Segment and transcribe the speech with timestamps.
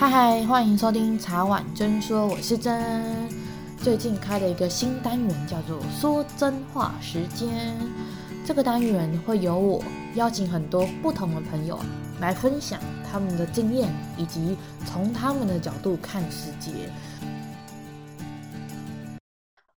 [0.00, 3.28] 嗨嗨，欢迎收听茶碗真说，我是真。
[3.78, 7.76] 最近开了一个新单元，叫做“说真话时间”。
[8.46, 9.82] 这个单元会由我
[10.14, 11.76] 邀请很多不同的朋友
[12.20, 12.78] 来分享
[13.10, 14.56] 他们的经验，以及
[14.86, 16.70] 从他们的角度看世界。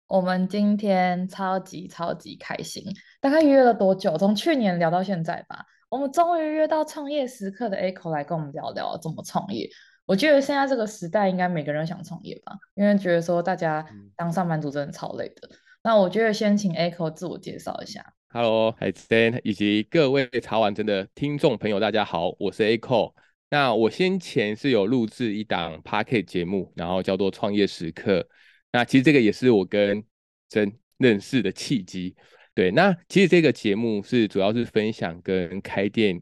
[0.07, 2.85] 我们今天超级超级开心，
[3.23, 4.19] 大概约了多久？
[4.19, 5.65] 从去年聊到现在吧。
[5.89, 9.69] 我们终于约到创业时刻的 Echo 来跟我们聊聊怎么创业。
[10.11, 15.49] 我觉得现在这个时代，应该每个人想创业吧，因为觉得说大家当上班族真的超累的。
[15.85, 18.05] 那我觉得先请 Echo 自我介绍一下。
[18.31, 23.13] Hello，海森以及各位茶碗真的听众朋友，大家好，我是 Echo。
[23.51, 28.19] 那我先前是有录制一档 Podcast 节目，然后叫做《创业时刻》。
[28.73, 30.05] 那其实这个也是我跟
[30.49, 32.17] 真认识的契机。
[32.53, 36.21] 对，那其实这个节目是主要是分享跟开店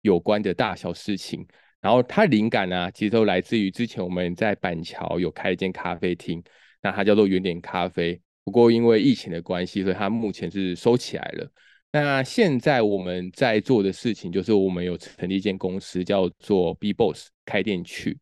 [0.00, 1.46] 有关的大小事情。
[1.80, 6.42] 然后它灵感呢、其实都来自于之前我们在板桥有开一间咖啡厅，
[6.82, 8.20] 那它叫做原点咖啡。
[8.44, 11.52] 不过因为疫情的关系，所以它目前是收起来了。
[11.92, 18.18] 那现在我们在做的事情，就是我们有成立一间公司，叫做 B Boss 开店去。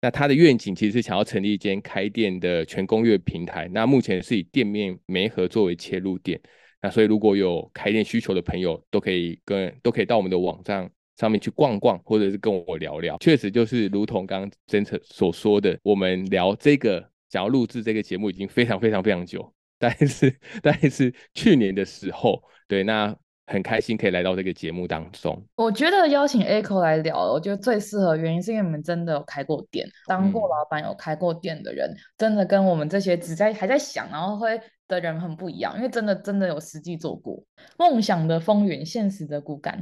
[0.00, 3.68] 那它的愿景其实是想要成立一间开店的全攻略平台。
[3.72, 6.40] 那目前是以店面媒合作为切入点。
[6.80, 10.90] 那所以如果有开店需求的朋友，都可以跟都可以到我们的网站。
[11.16, 17.00] 上面去逛逛，或者是跟我聊聊，确实就是如同刚刚真诚所说的，我们聊这个，
[17.30, 25.40] 想要录制这个节目已经非常非常非常久，但是但是去年的时候，对，那很开心可以来到这个节目当中。
[25.54, 37.42] 我觉得邀请 Echo 来聊，我觉得最适合原因是因为你们真的有开过店，当过老板有开过店的人，嗯、真的跟我们这些只在还在想然后会的人很不一样，因为真的真的有实际做过，
[37.78, 39.80] 梦想的风云，现实的骨感。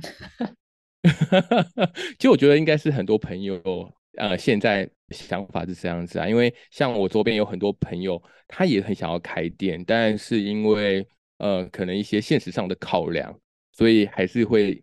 [2.19, 3.61] 其实我觉得应该是很多朋友
[4.17, 11.07] 呃现在想法是这样子啊，因为像我周边有很多朋友，他也很想要开店，但是因为
[11.39, 13.39] 呃可能一些现实上的考量，
[13.73, 14.83] 所以还是会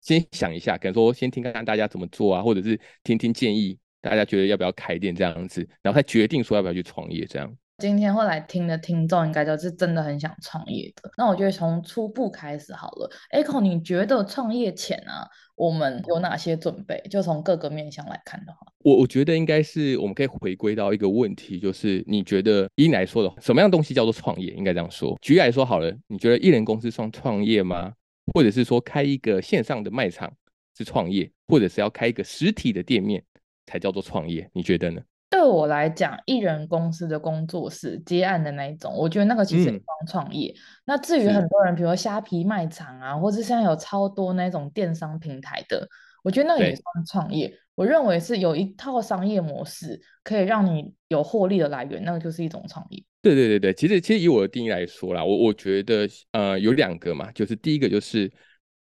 [0.00, 7.56] 先想一下，可能说先听看看大家怎么做啊，或者是听听建议，大家觉得要不要开店这样子，然后才决定说要不要去创业这样。
[7.82, 11.10] 今天会来听的听众应该都是真的很想创业的。
[11.18, 13.10] 那我觉得从初步开始好了。
[13.32, 15.26] Echo，你觉得创业前啊，
[15.56, 17.02] 我们有哪些准备？
[17.10, 24.52] 就从各个面向来看的话，我我觉得应该是我们可以回归到一个问题，就是你觉得依你来说的，什么样东西叫做创业？
[24.52, 25.18] 应该这样说。
[25.20, 27.92] 举例来说好了，你觉得一人公司算创业吗？
[28.32, 30.32] 或者是说开一个线上的卖场
[30.78, 33.24] 是创业，或者是要开一个实体的店面
[33.66, 34.48] 才叫做创业？
[34.52, 35.02] 你觉得呢？
[35.32, 40.52] 对我来讲，艺人公司的工作室接案的那一种，我觉得那个其实也算创业。
[40.54, 45.88] 嗯、那至于很多人，比如说虾皮卖场啊，或者现在有超多那种电商平台的，
[46.22, 47.50] 我觉得那个也算创业。
[47.74, 53.02] 我认为是有一套商业模式可以让你有获利的来源，那个就是一种创业。
[53.22, 58.30] 对对对对，其实其实以我的定义来说啦，我我觉得呃有两个嘛，就是第一个就是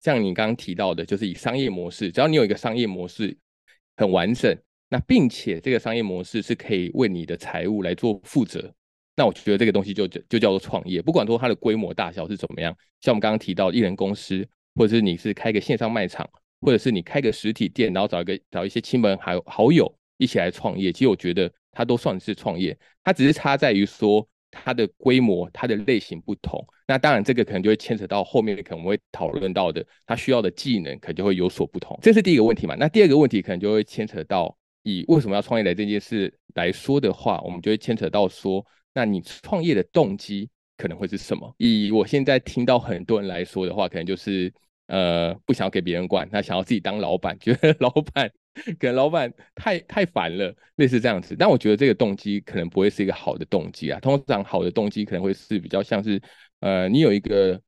[0.02, 3.34] 像你刚刚提到的，就是以商业模式，只要你有一个商业模式
[3.96, 4.54] 很完整。
[4.88, 8.72] 那并且这个商业模式是可以为你的财务来做负责，
[9.16, 14.46] 那我觉得这个东西就就叫做创业，不管说它的规模大小是怎么样，像我们刚刚提到艺人公司，
[14.76, 16.28] 或者是你是开个线上卖场，
[16.60, 26.64] 或者是你开个实体店，然后找一个找一些亲朋好好友一起来创业，其实我觉得它都算是创业，它只是差在于说它的规模、它的类型不同。
[26.86, 31.98] 那当然这个可能就会牵扯到后面可能会讨论到的，它需要的技能可能就会有所不同。
[32.00, 32.76] 这是第一个问题嘛？
[32.78, 34.56] 那第二个问题可能就会牵扯到。
[34.88, 38.64] 以为什么要创业来这件事来说的话，我们就会牵扯到说，
[38.94, 41.52] 那你创业的动机可能会是什么？
[41.58, 44.52] 以我现在听到很多人来说的话，可能就是
[44.86, 48.30] 呃不想要给别人管，他想要自己当老板，觉得 老板
[48.78, 51.34] 可能老板太太烦了，类似这样子。
[51.36, 53.98] 但我觉得这个动机可能不会是一个好的动机啊。
[53.98, 56.22] 通常好的动机可能会是比较像是
[56.60, 57.60] 呃你有一个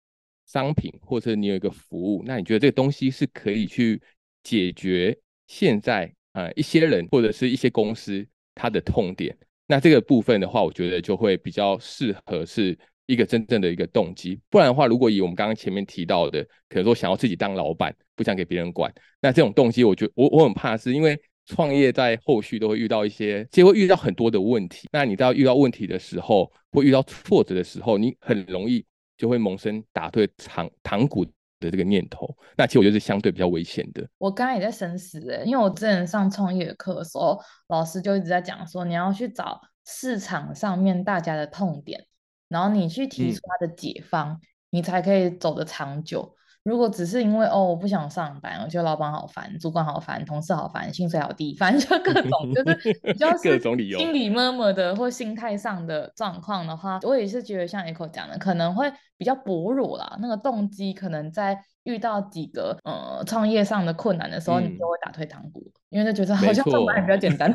[0.47, 4.01] 商品或者你有一个服务，那你觉得这个东西是可以去
[4.45, 5.19] 解决
[5.49, 6.15] 现在。
[6.39, 9.37] 呃，一些人或者是一些公司，它的痛点，
[9.67, 14.39] 那这个部分的话，我觉得就会比较适合是一个真正的一个动机。
[14.49, 18.89] 不然的话，如果以我们刚刚前面提到的，可能说想要自己当老板，不想给别人管，
[19.21, 24.87] 那这种动机，我觉我我很怕是因为创业在后续都会遇到一些，就会遇到很多的问题。
[24.93, 28.85] 那你在遇到问题的时候，或遇到挫折的时候，你很容易
[29.17, 31.27] 就会萌生打退堂堂鼓
[31.61, 34.09] 的这个念头，那其实我觉得是相对比较危险的。
[34.19, 42.07] 我刚刚也在深思诶，因为我之前上创业课的时候，老师就一直在讲说，你要去找市场上面大家的痛点，
[42.49, 44.41] 然后你去提出它的解方，嗯、
[44.71, 46.35] 你才可以走得长久。
[46.69, 60.19] 如果只是因为哦，我不想上班，我觉得老板好烦，主管好烦，同事好烦，薪水好低，反正就各种就是比较各种理由，心理闷闷的或心态上的状况的话，我也是觉得像 Echo 讲的，可能会比较薄弱啦。
[60.21, 67.51] 那个动机可能在遇到几个呃创业上的困难的时候，嗯、你就会打退堂鼓，因为就觉得好像上班还比较简单。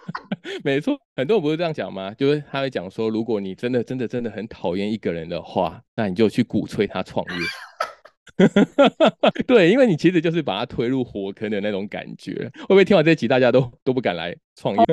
[0.62, 2.12] 没错，很多人不是这样讲吗？
[2.12, 7.32] 就是他会讲说，如果你真的真的真的很讨厌一个人的话，那你就去鼓吹他创业。
[9.46, 12.50] 对，因为你其实就是把他推入火坑的那种感觉。
[12.54, 14.84] 会不会听完这集，大家都都不敢来创业？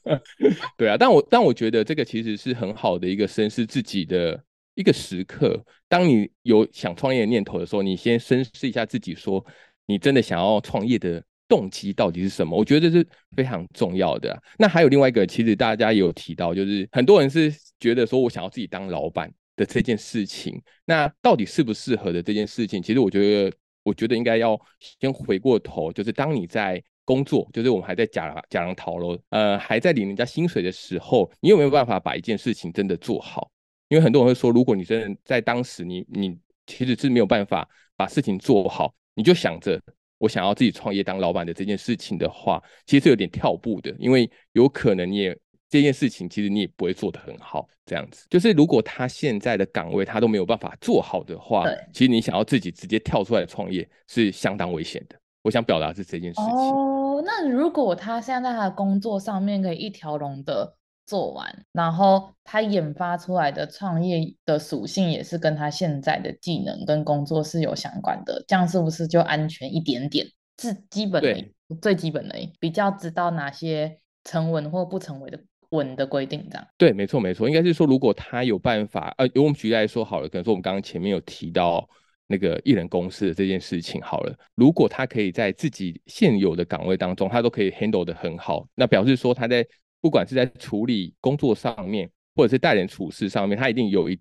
[0.76, 4.42] 对啊，但我但我觉得这个其实是很好的一个深思自己的
[4.74, 5.58] 一个时刻。
[5.88, 9.44] 当你有想创业的念头的时候，你先深思一下自己，说
[9.86, 12.56] 你真的想要创业的动机到底是什么？
[12.56, 13.06] 我觉得这是
[13.36, 14.38] 非常重要的。
[14.58, 19.32] 那还有另外一个，其实大家也有提到，就是很多人是觉得说我想要自己当老板。
[19.56, 23.20] 的这件事情，那到底适不适合的这件事情，其实我觉
[23.50, 33.50] 得，我觉得应该要先回过头，就是当你在工作，就是我们还在假假狼头喽，呃，还在领人家薪水的时候，你有没有办法把一件事情真的做好？
[33.88, 39.78] 因为很多人会说，如果你真的在当时你，你你其实是没有办法把事情做好，你就想着
[40.16, 45.38] 我想要自己创业当老板的这件事情的话，其实是有点跳步的，因为有可能你也。
[45.72, 51.64] 这件事情其实你也不会做得很好，这样子就是如果他现在的岗位他都没有办法做好的话，
[51.94, 55.16] 其实你想要自己直接跳出来创业是相当危险的。
[55.42, 56.44] 我想表达是这件事情。
[56.44, 60.76] 哦，那如果他现在在他的工作上面可以一条龙的
[61.06, 70.26] 做完，然后他研发出来的创业的属性也是跟他现在的技能跟工作是有相关的，这样是不是就安全一点点？
[70.60, 71.44] 是基本的，
[71.80, 75.40] 最基本的，比较知道哪些成文或不成文的。
[75.72, 81.88] 稳的规定这样，对，没错没错，应该是说，如果他有办法，呃，由我们举例来说好了，可能说我们刚刚前面有提到
[82.26, 89.66] 那个艺人公司的这件事情好了，如果他可以在自己现有的岗位当中，他都可以 handle 得很好，那表示说他在
[90.00, 94.18] 不管是在处理工作上面，或者是待人处事上面，他一定有一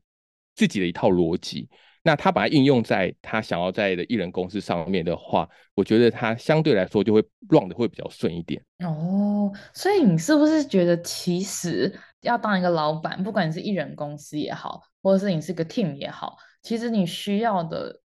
[0.55, 1.69] 自己的一套逻辑。
[2.03, 8.59] 那他把它应用在他想要在的艺人公司上面的话，我觉得他相对来说就会 run 的会比较顺一点。
[8.79, 18.01] 哦，所以你是不是觉得其实要当一个老板，不管你是艺人公司也好，或者是你是个 team 也好，其实你需要的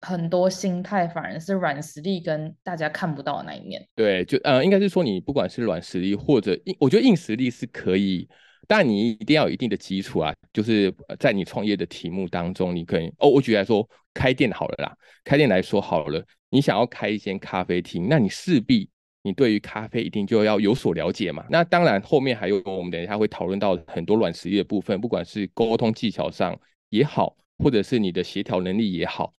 [0.00, 3.84] 很多心态反而是软实力跟大家看不到的那一面。
[3.96, 8.28] 对，就呃，应该是说你不管是软实力或者硬，我觉得硬实力是可以。
[8.70, 13.84] 但你一定要有一定的基础啊，就是在你创业的题目当中，你可以哦，我举例来说，
[14.14, 18.88] 开店好了啦，开店来说好了，你想要开一间咖啡厅，那你势必
[19.24, 21.44] 你对于咖啡一定就要有所了解嘛。
[21.50, 26.56] 那当然后面还有我们等一下会讨论到很多软实力的部分，不管是沟通技巧上
[26.90, 29.34] 也好，或者是你的协调能力也好，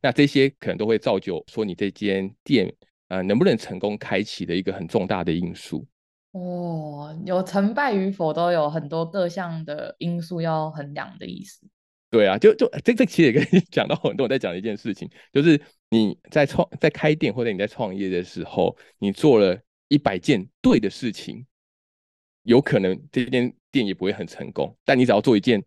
[0.00, 2.72] 那这些可能都会造就说你这间店
[3.08, 5.84] 呃能不能成功开启的一个很重大的因素。
[6.36, 11.66] 哦，有成败与否都有很多各项的因素要衡量的意思。
[12.10, 15.60] 对啊，就就这这其实也跟你 讲到很多我在讲一件事情，就是
[15.90, 21.44] 你在创在开店或者你在创业的时候，你做了一百件对的事情，
[22.42, 24.76] 有可能这间店也不会很成功。
[24.84, 25.62] 但你只要做一件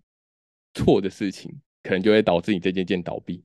[0.73, 1.51] 错的事情，
[1.83, 3.43] 可能就会导致你这间店倒闭。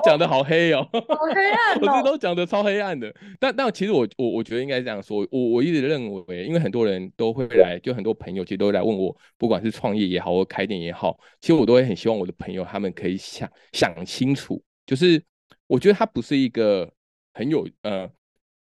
[0.04, 3.14] 讲的好黑哦，好黑暗 哦，我这都讲的超黑暗的。
[3.38, 15.22] 但但其实我我我觉得应该是这样说，我我一直认为，因为很多人都会来，就很多朋友其实都会来问我，不管是创业也好，或开店也好，其实我都会很希望我的朋友他们可以想想清楚，就是
[15.66, 16.90] 我觉得它不是一个
[17.34, 18.10] 很有呃，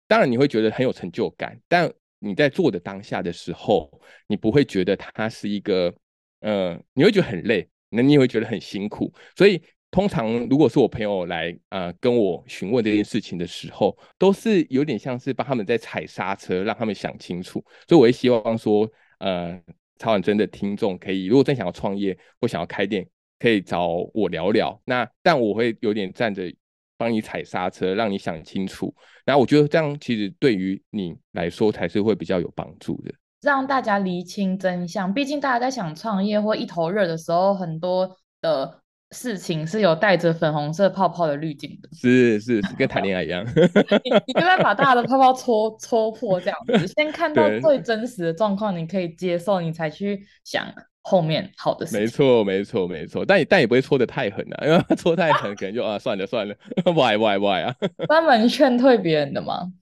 [0.06, 3.90] 当然你会觉得很有成就感，但你在做的当下的时候，
[4.26, 5.94] 你不会觉得它是一个
[6.40, 9.62] 呃，你会觉得很累，那你也会觉得很辛苦，所以。
[9.94, 17.64] 通常如果是我朋友来呃跟我询问这件事情的时候，都是有点像是帮他们在踩刹车，让他们想清楚。
[17.86, 19.56] 所以我也希望说，呃，
[20.00, 23.06] 茶碗蒸的听众可以，如果真想要创业或想要开店，
[23.38, 24.76] 可以找我聊聊。
[24.84, 26.52] 那但我会有点站着
[26.98, 28.92] 帮你踩刹车，让你想清楚。
[29.24, 35.14] 然后我觉得这样其实对于你来说才是会比较有帮助的，让大家厘清真相。
[35.14, 38.80] 毕竟大家在想创业或一头热的时候，很多的。
[39.14, 50.66] 事情是有带着粉红色泡泡的滤镜的，是是是，跟谈恋爱一样，你 你就在把大家的泡泡戳戳破这样子，先看到最真实的状况，你可以接受，你才去想
[51.02, 52.00] 后面好的事情。
[52.00, 56.54] 没错没错没错，但也但也不会戳的太狠啊，因为 戳太狠可能就啊算了算了
[56.84, 57.74] ，，why why why 啊。
[58.08, 59.72] 专门劝退别人的吗？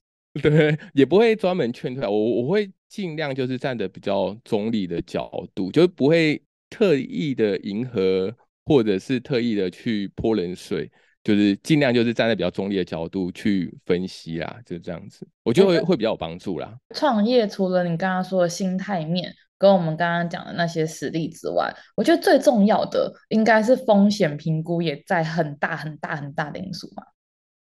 [0.43, 8.35] 对，也不会专门劝退，我我会尽量就是站的比较中立的角度，就是不会特意的迎合。
[8.65, 10.91] 或者是特意的去泼冷水，
[11.25, 16.77] 就是尽量就是站在比较中立的角度去分析啦，就这样子，我觉得会会比较有帮助啦。
[16.95, 27.05] 创业除了你刚刚说的心态面，跟我们刚刚讲的那些实例之外，我觉得最重要的应该是风险评估也在很大很大很大的因素嘛。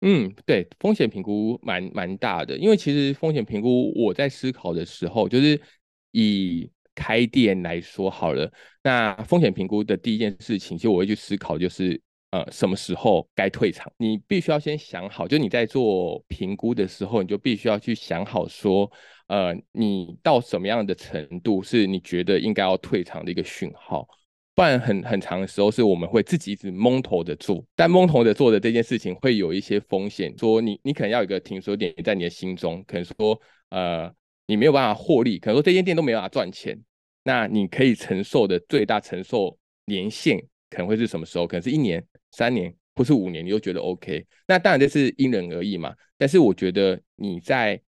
[0.03, 5.61] 嗯，对，风险评估蛮蛮大的，因为其实风险评估我在思考的时候，就是
[6.11, 12.01] 以开店来说好了，那风险评估的第一件事情，其实我会去思考就是。
[12.33, 13.91] 呃，什么时候该退场？
[13.97, 18.91] 你必须要先想好，就你在做评估的时候，你就必须要去想好说，
[19.29, 24.07] 呃，你到什么样的程度是你觉得应该要退场的一个讯号，
[24.57, 34.13] 不然很很长的时候是我们会自己一直蒙头的做，但蒙头的做的这件事情会有一些风险，说你你可能要有一个停损点在你的心中，可能说呃
[34.47, 36.79] 你没有办法获利，可能说这间店都没办法赚钱，
[37.25, 40.39] 那你可以承受的最大承受年限
[40.71, 41.47] 可能会是什么时候？
[41.47, 42.05] 可能是一年。
[42.33, 44.27] 三年或是五年，你都觉得 OK？
[44.47, 45.95] 那当然这是因人而异嘛。
[46.19, 47.81] 但是我觉得你在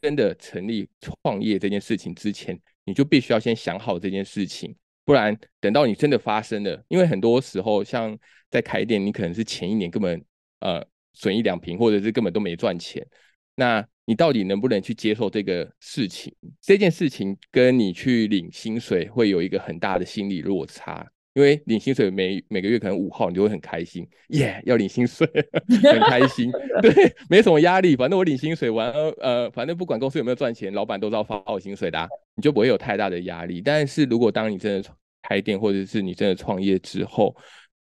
[0.00, 8.18] 真的成立创业这件事情之前，你就必须要先想好这件事情，不然等到你真的发生了，因为很多时候像
[8.50, 10.20] 在开店，你可能是前一年根本
[10.58, 13.06] 呃损一两平，或者是根本都没赚钱。
[13.54, 16.34] 那你到底能不能去接受这个事情？
[16.60, 21.06] 这件事情跟你去领薪水会有一个很大的心理落差。
[21.34, 25.26] 因为领薪水每每个月可能五号你就会很开心，耶、yeah，要领薪水，
[25.90, 26.92] 很开心，对，
[27.30, 33.62] 没什么压力，反正我领薪水完，呃，反正不管公司有没有赚钱，老板都知道发我薪水的，啊，你就不会有太大的压力。
[33.62, 34.90] 但是如果当你真的
[35.22, 37.34] 开店，或者是你真的创业之后，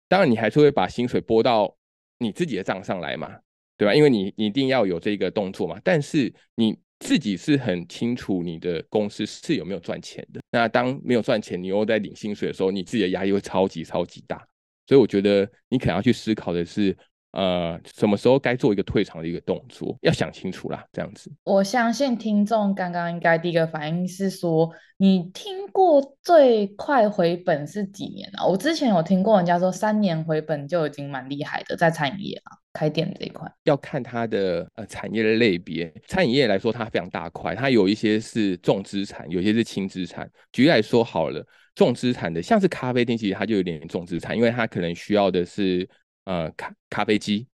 [0.06, 1.76] 当然你还是会把薪水拨到
[2.18, 3.36] 你自己的账上来嘛，
[3.76, 3.94] 对吧？
[3.94, 6.76] 因为你你一定要有这个动作嘛，但是你。
[7.00, 10.40] 自己是很清楚你的公司是有没有赚钱的。
[10.50, 14.38] 那当没有赚钱，你又在领薪水的时候，你自己的压力会超级超级大。
[14.86, 16.96] 所以我觉得你可能要去思考的是，
[17.34, 20.84] 呃，什么时候该做一个退场的一个动作，要想清楚啦。
[20.92, 28.46] 这样子，我相信听众刚刚应该第一个反应是说，你听过最快回本是几年啊？
[28.46, 32.58] 我之前有听过人家说三年回本就已经蛮厉害的，在餐饮业啊。
[32.72, 40.28] 开店这一块要看它的呃产业的类别，餐饮业来说它非常大块，它有一些是重资产，有些是轻资产。
[40.50, 45.88] 举例来说好了，重资产的像是咖啡店，其实它就有点重资产，因为它可能需要的是
[46.24, 47.46] 呃咖咖啡机，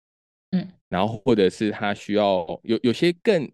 [0.53, 3.51] 嗯，然后或者是他需要有有些更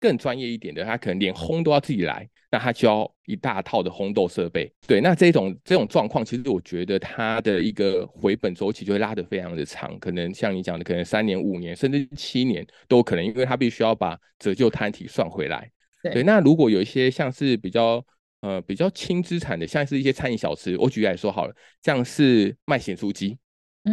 [0.00, 2.28] 更专业一点的，他可能连烘都要自己来。
[2.50, 15.68] 那他需要一大套的烘豆设备，对，那这种这种状况，其实我觉得它的一个回本周期就会拉得非常的长，可能像你讲的，可能三年、五年，甚至七年都有可能，因为他必须要把折旧摊体算回来。
[16.00, 18.00] 对，对，那如果有一些像是比较
[18.42, 23.36] 呃比较轻资产的，像是一些餐饮小吃，我举例来说好了，像是卖咸酥鸡，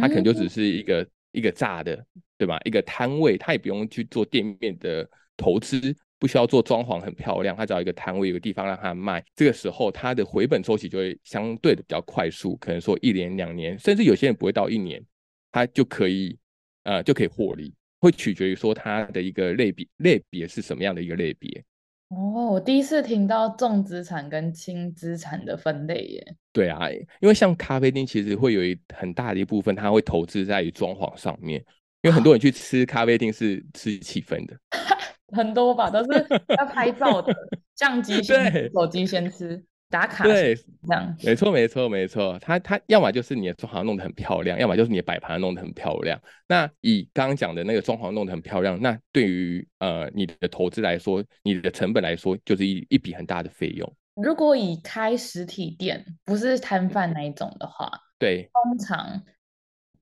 [0.00, 2.04] 它可能就只是一个、嗯、一个炸的，
[2.38, 2.58] 对吧？
[2.64, 5.94] 一个摊位，它也不用去做店面的投资。
[6.18, 9.20] 不需要做装潢很漂亮，他找一个摊位，有个地方让他卖。
[9.34, 15.04] 这个时候，他的回本周期就会相对的比较快速，可能说一年、两年，甚至有些人不会到一年，
[15.50, 16.38] 他就可以
[16.84, 17.74] 呃就可以获利。
[17.98, 21.64] 会取决于说他的一个类别类别是什么样的一个类别。
[22.14, 26.36] 哦，我第一次听到重资产跟轻资产的分类耶。
[26.52, 26.90] 对啊，
[27.20, 31.58] 因为像咖啡厅其实会有一很大的一部分，它会投资在于装潢上面，
[32.02, 34.54] 因为很多人去吃咖啡厅是吃气氛的。
[35.34, 36.26] 很多吧，都是
[36.58, 37.34] 要拍照的，
[37.76, 42.38] 相机先， 手机先吃，打卡，对，这样，没错，没错，没错。
[42.40, 46.18] 他他要么就是你的装潢弄得很漂亮，要么就是你的摆盘弄得很漂亮。
[46.48, 53.96] 那以刚刚讲的那个装潢弄得很漂亮，那对于呃你的投资来说，你的成本来说，就是一一笔很大的费用。
[54.16, 59.22] 如果以开实体店，不是摊贩那一种的话，对，通常。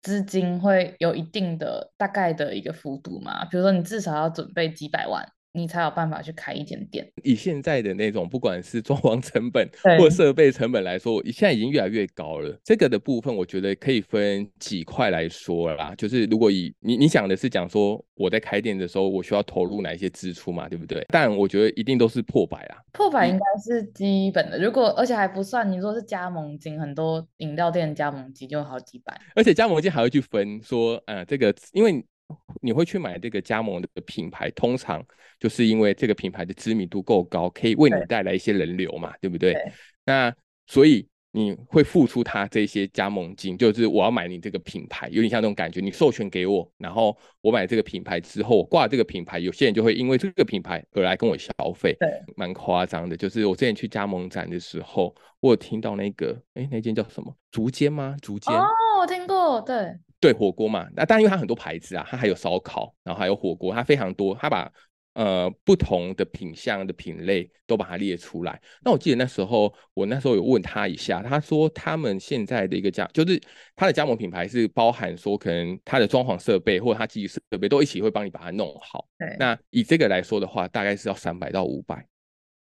[0.02, 3.44] 资金会有一定的大概的一个幅度嘛？
[3.44, 5.30] 比如说，你至少要准备几百万。
[5.52, 7.11] 你才有办法去开一间店。
[7.25, 12.57] 以现在的那种，不管是装潢成本 或设备成本来说，现在已经越来越高了。
[12.64, 15.95] 这个的部分，我觉得可以分几块来说啦。
[15.97, 21.04] 就是如果以你你想的是讲说我在开店的时候，我需要投入哪一些支出嘛，对不对？
[21.09, 22.78] 但我觉得一定都是破百啊。
[22.92, 24.59] 破百应该是基本的。
[24.62, 29.21] 如果而且还不算，你说是加盟金，很多饮料店加盟金就好几百。
[29.35, 32.04] 而且加盟金还会去分说，呃，这个因为。
[32.60, 35.04] 你会去买这个加盟的品牌，通常
[35.38, 39.52] 就是因为这个品牌的知名度够高，可以为你带来一些人流嘛，对，对不对？
[39.52, 39.72] 对。
[40.06, 40.34] 那
[40.66, 53.16] 所以你会付出他这些加盟金，就是我要买你这个品牌，有点像那种感觉，你授权给我，然后我买这个品牌之后，我挂这个品牌，有些人就会因为这个品牌而来跟我消费，对，蛮夸张的。
[53.16, 57.32] 就是我之前去加盟展的时候，我有听到那个，哎，那间叫什么？
[57.52, 58.16] 竹间吗？
[58.20, 58.52] 竹间。
[58.52, 58.66] 哦，
[59.00, 59.59] 我听过。
[59.59, 60.87] 哦，对对，火锅嘛。
[60.95, 64.37] 那当然，因为它很多牌子啊，它还有烧烤，然后还有火锅，它非常多。
[64.40, 64.71] 它把
[65.14, 68.61] 呃不同的品相的品类都把它列出来。
[68.85, 73.40] 那我记得那时候，我那时候有问他一下，他说他们现在的一个加，就是
[73.75, 79.07] 他的加盟品牌是包含说，可能他的装潢设备或者他机器设备都一起会帮你把它弄好。
[79.19, 82.07] 对，那以这个来说的话，大概是要三百到五百。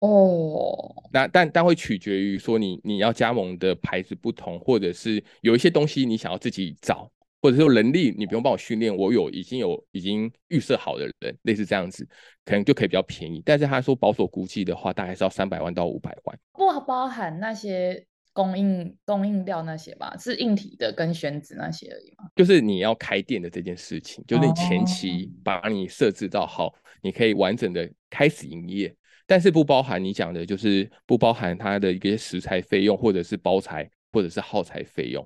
[0.00, 7.10] 哦，那但但会取决于说你你要加盟的牌子不同，或者是有一些东西你想要自己找，
[7.42, 12.08] 或者说能力你不用帮我训练，我有已经有已经预设好的人，类似这样子，
[12.46, 13.42] 可能就可以比较便宜。
[13.44, 18.02] 但是他说保守估计的话，大概是要三百万到五百万，不包含那些
[18.32, 20.16] 供应供应料那些吧？
[20.18, 22.24] 是硬体的跟选址那些而已嘛？
[22.36, 28.94] 就是你要开店的这件事情，就是你前期把你设置到好，你可以完整的开始营业。
[29.30, 35.24] 但是不包含你讲的，就是不包含它的一个食材费用，或者是包材，或者是耗材费用。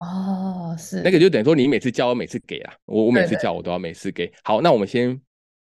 [0.00, 4.28] 哦，是那个就等于说你每次叫我每次给啦，我我每次叫我都要每次给。
[4.42, 5.16] 好，那我们先，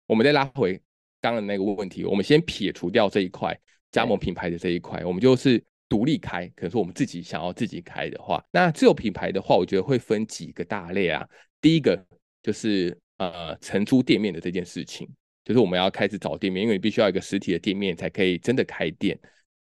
[0.07, 0.81] 我们再拉回
[1.19, 3.53] 刚刚的那个问题，我们先撇除掉这一块
[3.91, 6.47] 加盟品牌的这一块，我们就是独立开。
[6.55, 11.27] 可能说我们自己想要自己开的话，那自有品牌的话，我觉得会分几个大类啊。
[11.59, 12.01] 第一个
[12.41, 15.05] 就是呃承租店面的这件事情。
[15.43, 19.17] 就是我们要开始找店面，因为你必须要一个实体的店面才可以真的开店。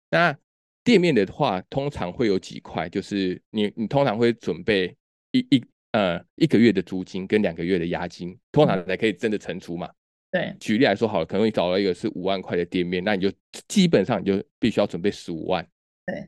[0.09, 0.38] 那
[0.83, 4.95] 店面的话，通常会有几块，就是你你通常会准备
[5.31, 9.89] 一一呃一个月的租金跟两个月的押金，通常才可以真的承租嘛。
[10.31, 13.31] 对，举例来说好了，可能你找到一个是五万块的店面，那你就
[13.67, 15.67] 基本上你就必须要准备十五万。
[16.05, 16.27] 对，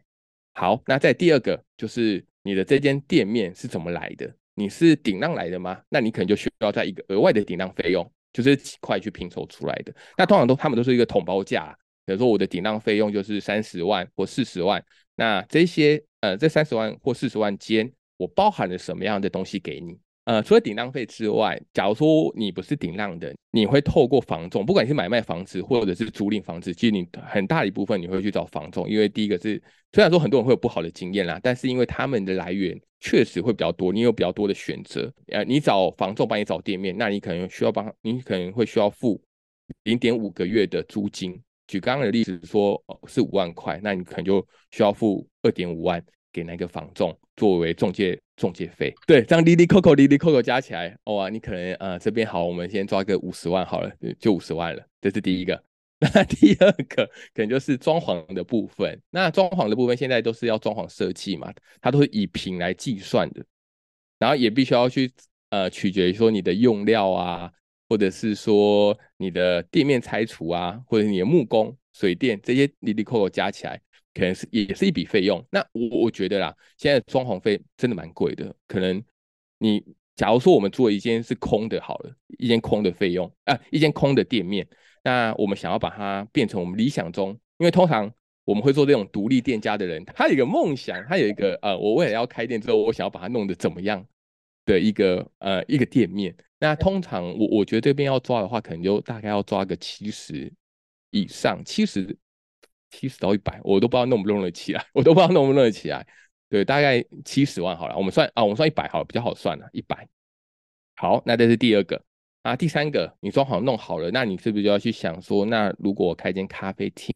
[0.53, 4.33] 好，那在第二个就是你的这间店面是怎么来的？
[4.55, 5.81] 你是顶让来的吗？
[5.89, 8.11] 那你可能就需要在一个额外的顶让费用。
[8.33, 14.83] 就这几块去拼凑出来的，那通常都他们都是一个统包价，比如说我的顶浪费用就是三十万或四十万，
[15.15, 19.99] 那这些呃这三十万或四十万间，我包含了什么样的东西给你？
[20.25, 29.61] 呃，除了顶浪费之外，假如说你不是顶浪的，你会透过房仲，不管是买卖房子或者是租赁房子，其实你很大一部分你会去找房仲，因为第一个是
[29.93, 35.11] 虽然说很多人会有不好的经验啦，但是因为他们的来源确实会比较多，你有比较多的选择。
[35.29, 39.19] 呃，你找房仲帮你找店面，那你可能需要帮，你可能会需要付
[39.85, 41.41] 零点五个月的租金。
[41.67, 46.03] 举刚刚的例子说，哦，是五万块，那你可能就需要付二点五万。
[46.31, 55.63] 给那个房仲作为中介中介费，对，这样哩哩扣扣哩哩扣扣加起来，哇，你可能呃这边好，我们先抓个五十万好了，就五十万了，这是第一个。
[56.15, 63.45] 那第二个可能就是装潢的部分，那装潢的部分现在都是要装潢设计嘛，它都是以平来计算的，
[64.17, 65.11] 然后也必须要去
[65.51, 67.51] 呃取决于说你的用料啊，
[67.87, 73.79] 或者是说你的店面拆除啊，或者你的木工、水电这些哩哩扣扣加起来。
[74.13, 78.53] 可能是也是一笔费用，那我我觉得啦，现在装潢费真的蛮贵的。
[78.67, 79.01] 可能
[79.57, 79.81] 你
[80.15, 84.67] 假如说我们做一间是空的，好了，一间空的费用啊，一间空的店面，
[85.03, 88.11] 那我们想要把它变成我们理想中，因为通常
[88.43, 94.05] 我们会做这种独立店家的人，他有一个梦想，他有一个呃，我未来要开店之后，我想要把它弄得怎么样
[94.65, 96.35] 的一个呃一个店面。
[96.59, 100.51] 那通常我我觉得这边要抓的话，可能就大概要抓个七十
[101.11, 102.17] 以上，七十。
[102.91, 106.05] 七十到一百，我都不知道弄不弄得起来， 我都不知道弄不弄得起来。
[106.49, 110.07] 对，大概七十万好了，我们算啊，我们算一百好了，比较好算了，一百。
[110.95, 112.03] 好，那这是第二个
[112.43, 117.15] 啊，第三个，你装潢弄好了，那你是不是就要去想说，那如果我开间咖啡厅，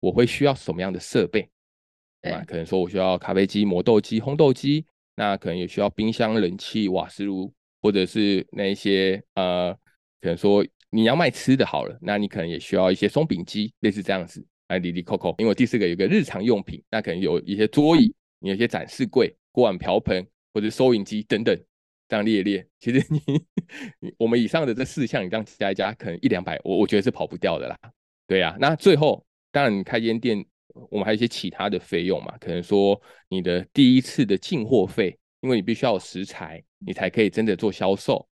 [0.00, 1.48] 我会需要什么样的设备？
[2.22, 2.42] 对吧？
[2.46, 9.74] 可能说我需要咖啡机、磨豆机、烘豆机，那可能也需要冰箱、冷气、瓦斯炉，或者是那一些呃，
[10.20, 14.46] 可能说你要卖吃的好了，那你可能也需要一些松饼机，类似这样子。
[14.72, 21.54] 哎，哩哩扣扣，因为第四个有个日常用品，那可能有一些桌椅，你有一些展示柜、锅碗瓢盆或者收银机等等，
[22.08, 22.66] 这样列列。
[22.80, 23.20] 其实你，
[24.16, 27.78] 我们以上的这四项，你这样加一加，可能一两百，我我觉得是跑不掉的啦。
[28.26, 30.42] 对呀、啊，那最后，当然你开间店，
[30.88, 38.26] 我们还有一些其他的费用嘛，可能说你的第一次的进货费，因为你必须要有食材，你才可以真的做销售。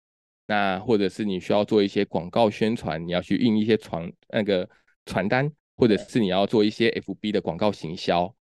[0.46, 4.66] 那或者是你需要做一些广告宣传，你要去印一些传那个
[5.04, 5.52] 传单。
[5.80, 8.34] 或者是你要做一些 FB 的广告行销，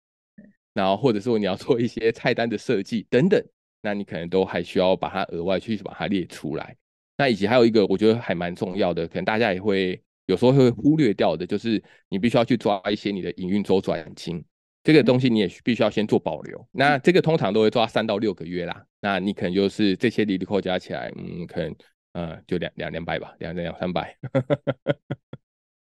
[0.75, 3.41] 然后或者说你要做一些菜单的设计等等，
[3.81, 6.77] 那你可能都还需要把它额外去把它列出来。
[7.17, 14.45] 那以及还有一个我觉得还蛮重要的，可能大家也会有时候会忽略掉的，就是你必须要去抓一些你的营运周转金，
[14.83, 16.69] 这个东西你也必须要先做保留。
[16.73, 18.85] 那这个通常都会抓三到六个月啦。
[19.01, 21.77] 那你可能就是这些利率扣加起来，嗯，可能
[22.15, 24.17] 呃就两两两百吧，两两三百。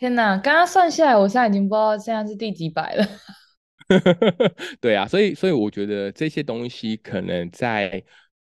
[0.01, 3.07] 天哪，刚刚算下来，我现在已经不知道现在是第几百了。
[4.81, 8.03] 对啊，所以所以我觉得这些东西可能在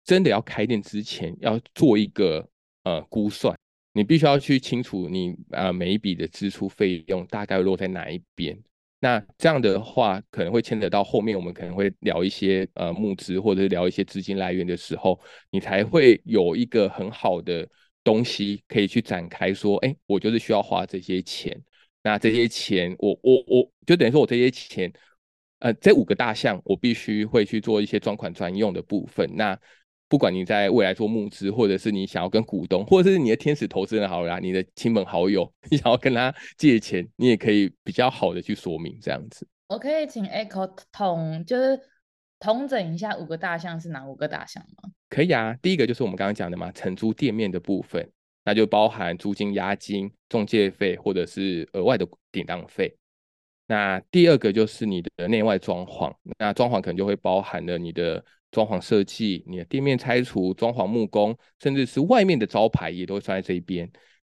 [0.03, 2.45] 真的要开店之前，要做一个
[2.83, 3.57] 呃估算，
[3.93, 8.59] 你必须要去清楚你呃每一笔的支出费用大概落在哪一边。
[8.99, 15.17] 那这样的话，可能会牵扯到后面我们可能会聊一些呃募资或者是聊一些资金来源的时候，
[15.49, 17.65] 你才会有一个很好的
[18.07, 21.61] 东西可以去展开说，哎，我就是需要花这些钱。
[22.01, 24.89] 那这些钱，我我我就等于说我这些钱，
[25.59, 29.29] 呃，这五个大项我必须会去做一些专款专用的部分。
[29.35, 29.59] 那
[30.07, 39.45] 不管你在未来做募资，或者是你想要跟股东，或者是你的天使投资人好了，你的亲朋好友，你想要跟他借钱，你也可以比较好的去说明这样子。
[39.67, 41.77] 我可以请 Echo 统就是
[42.39, 44.89] 统整一下五个大项是哪五个大项吗？
[45.09, 48.09] 可以啊，第一个就是我们刚刚讲的嘛，承租店面的部分，
[48.45, 52.95] 那就包含租金、押金、中介费或者是额外的典当费。
[53.67, 58.23] 那第二个就是你的内外装潢，那装潢可能就会包含了你的。
[58.49, 63.87] 装潢设计、你的店面拆除、装潢木工，甚至是外面的招牌也都会算在这一边。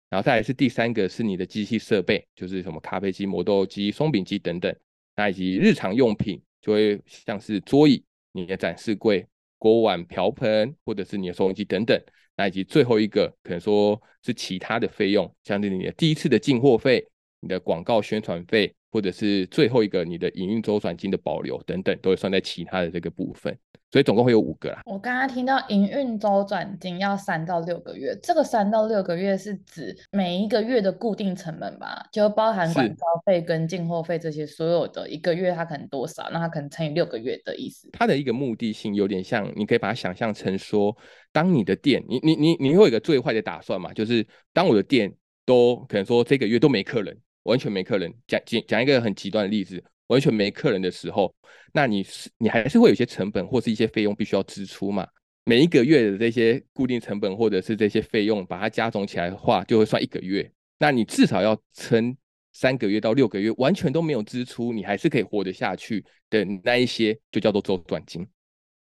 [0.09, 4.73] 然后再来是第三个是你的机器设备，就是什么咖啡机、磨豆机、松饼机等等。
[5.17, 9.23] 那以及日常用品就会像是桌椅、你的展示柜、
[9.59, 11.95] 锅碗瓢盆，或者是你的收音机等等。
[12.35, 17.07] 那以及最后一个可能说是其他的费用，像是你的第一次的进货费、
[17.39, 23.53] 你的广告宣传费，或者是最后一个你的营运周转金的保留等等，都会算在其他的这个部分。
[23.91, 24.81] 所以总共会有五个啦。
[24.85, 32.05] 我刚刚听到营运周转金要三到六个月，这个三到六个月是指每一个月的固定成本吧？
[32.09, 36.29] 就包含管销费跟进货费这些所有的一个月它可能多少？
[36.31, 37.89] 那它可能乘以六个月的意思。
[37.91, 40.95] 它的一个目的性有点像，你可以把它想象成说，
[41.33, 43.91] 当你的店，你你你你会有一个最坏的打算嘛？
[43.91, 45.13] 就是当我的店
[45.45, 48.13] 都可能说这个月都没客人，完全没客人。
[48.27, 49.83] 讲讲讲一个很极端的例子。
[50.07, 51.33] 完全没客人的时候，
[51.73, 55.07] 那你是你还是会有一些成本或是一些费用必须要支出嘛？
[55.45, 60.47] 每一个月的这些固定成本或者是这些费用，把它加总起来的话，就会算一个月。
[60.77, 62.15] 那你至少要撑
[62.53, 68.27] 三个月到六个月，完全都没有支出，你还是可以活得下去的那一些，就叫做周转金。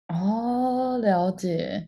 [0.10, 1.88] 哦，了解。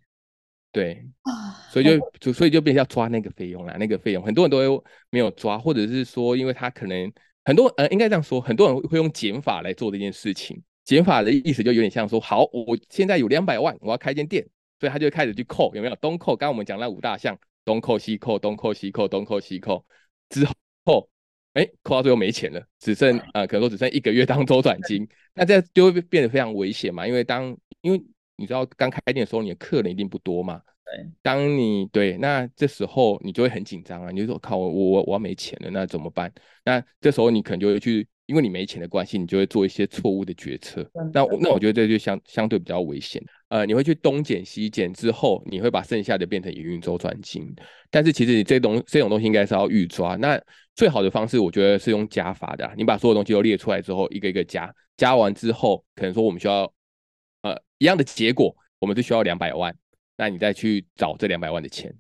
[0.77, 1.31] 对啊，
[1.71, 7.11] 所以就就所以就变成要抓那个费用啦，那个费用很多人都会没有抓，或者是说，因为他可能。
[7.47, 10.61] 很多呃，应该这样说，很多人会用减法来做这件事情。
[10.83, 14.45] 减法的意思就有点像说，好，我现在有两百万，我要开间店，
[14.81, 15.95] 所以他就开始去扣，有没有？
[16.01, 19.85] 东扣，刚刚我们讲那五大项，东扣西扣，东扣西扣，东扣西扣，
[20.29, 20.45] 之
[20.83, 21.09] 后，
[21.53, 28.03] 哎，扣到最后没钱了，只剩呃，可能说只剩一个月当周转金，那这就会变得非常危险嘛，因为当因为
[28.37, 30.61] 你知道刚开店的时候，你的客人一定不多嘛。
[30.85, 36.31] 对，当你对，那这时候你就会很紧张啊，你就说靠，我我我要没钱了，那怎么办？
[36.63, 40.89] 那这时候你可能就会去，因为你没钱的关系，你就会做一些错误的决策。
[41.13, 43.21] 那那我觉得这就相相对比较危险。
[43.49, 47.53] 呃，你会去东减西减之后，你会把剩下的变成营运周转金。
[47.89, 50.15] 但是其实你这东这种东西应该是要预抓。
[50.15, 50.41] 那
[50.73, 52.73] 最好的方式，我觉得是用加法的啊。
[52.77, 56.69] 你把所有东西都列出来之后，一个一个加，加完之后，可能说我们需要呃
[57.77, 59.75] 一样的结果，我们是需要两百万。
[60.19, 61.93] 那你再去找这两百万的钱，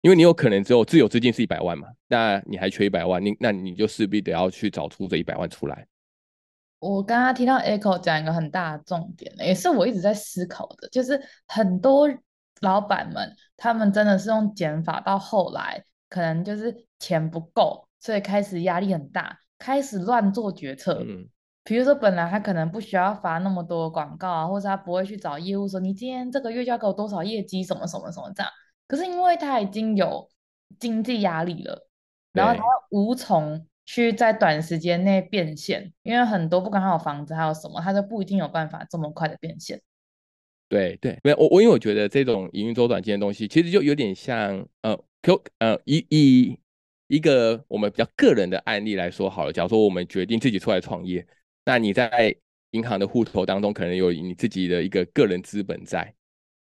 [0.00, 5.86] 因为你有可能只有自有资金是一百万嘛，那你还缺一百万，你那你就势必得要去找出这一百万出来。
[6.78, 12.08] 我刚刚听到 Echo 讲一个很大的重点，也是我一直在思考的，就是很多
[12.62, 21.04] 老板们他们真的是用减法，到后来可能就是钱不够，所以开始压力很大，开始乱做决策。
[21.06, 21.28] 嗯
[21.68, 28.50] 比如说，本来他可能不需要发那么多广告啊，或者他不会去找业务说，你今天这个月就要给我多少业绩，什么什么什么这样。
[28.86, 30.26] 可是因为他已经有
[30.78, 31.86] 经济压力了，
[32.32, 39.78] 然后他无从去在短时间内变现，因为很多不管他有房子还有什么，他都不一定有办法这么快的变现。
[40.70, 46.58] 对对，没有我我因为我觉得这种营运周转金的东西，其实就有点像呃 Q 呃以以
[47.08, 51.26] 一个我们比较个人的案例来说好了，假如说我们决定自己出来创业。
[51.68, 52.34] 那你在
[52.70, 56.14] 银行的户头当中，可能有你自己的一个个人资本在，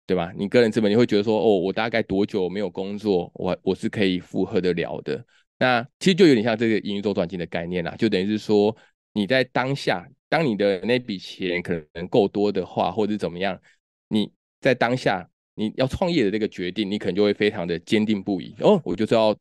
[0.06, 0.32] 对吧？
[0.36, 5.26] 你个人资本，你会觉得说，哦，我大概多久没有工作，我我是可以负荷得了的。
[5.58, 8.76] 那其实就有点像这个营运周转金的概念啦，就等于是说，
[9.12, 13.60] 你在当下，当你的那笔钱可能够多的话，或者怎么样，
[14.06, 18.54] 你在当下你要创业的这个决定，你可能就会非常的坚定不移。
[18.60, 19.36] 哦，我就是要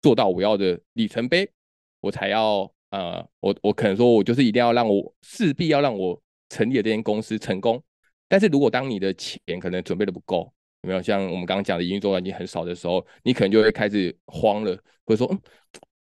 [0.00, 1.50] 做到我要的里程碑，
[1.98, 2.72] 我才要。
[2.92, 7.82] 呃，我我可能说，我就是一定要让我势必要让我成立的这间公司成功。
[8.28, 10.52] 但是如果当你的钱可能准备的不够，
[10.82, 14.76] 有没有像我们刚刚讲的营运周转金很少的时候，你可能就会开始慌了，
[15.06, 15.40] 或者说嗯，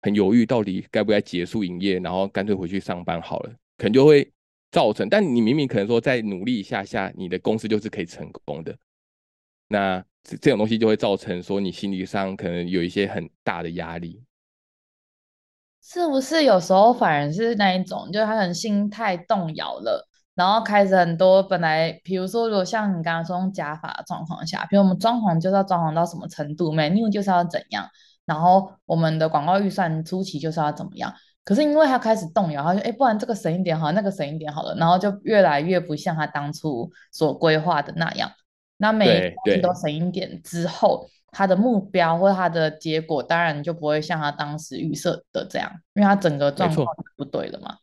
[0.02, 4.28] 很犹豫到底该不该结束营业，然后干脆回去上班好了，可能就会
[4.72, 5.08] 造成。
[5.08, 8.76] 但你明明可能说再努力一下下，你的公司就是可以成功的。
[9.68, 14.20] 那这这种东西就会造成说你心理上可能有一些很大的压力。
[15.86, 27.86] 是不是有时候反而是那一种，就是他可能心态动摇了，然后开始很多本来，比如说如果像你刚刚说用加法的状况下，比如我们装潢就是要装潢到什么程度，menu 就是要怎样，
[28.24, 31.12] 然后我们的广告预算初期就是要怎么样，
[31.44, 38.30] 可是因为他开始动摇，他就哎，不然这个省一点好，那个省一点好了，然后就越来越不像他当初所规划的那样，
[38.76, 41.08] 那每一个东西都省一点之后。
[41.36, 47.76] 他的目标或者他的结果，当然就不会像他当时预设的这样，因为他整个状况不对了嘛。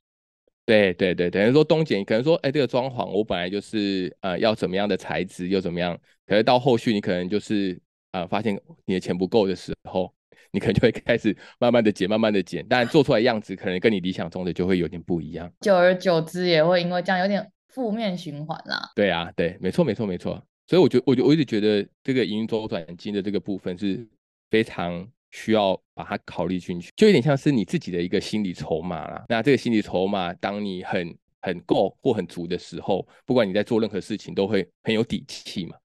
[0.66, 7.78] 对对对，等于说东姐可能说，哎，这个装潢我本来就是呃要怎么样的材质，又怎么样，可是到后续你可能就是
[8.14, 10.14] 呃发现你的钱不够的时候，
[10.52, 15.52] 你可能就会 开始慢慢的减，慢慢的减，但做出来样子可能跟你理想中的就会有点不一样。
[15.60, 18.92] 久而久之也会因为这样有点负面循环啦。
[18.96, 20.42] 对啊，对，没错没错没错。
[20.72, 24.08] 所以我觉得，我就我一直觉得这个营运周转金的这个部分是
[24.50, 29.26] 非常需要把它考虑进去，就有点像是你自己的一个心理筹码啦。
[29.28, 35.76] 那这个心理筹码，当你很很够或很足的时候，不管你在做任何事情，都会很有底气嘛。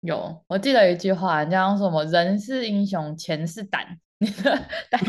[0.00, 4.00] 有，我记得有一句话，叫什么“人是英雄，钱是胆”。
[4.22, 4.56] 你的
[4.88, 5.04] 胆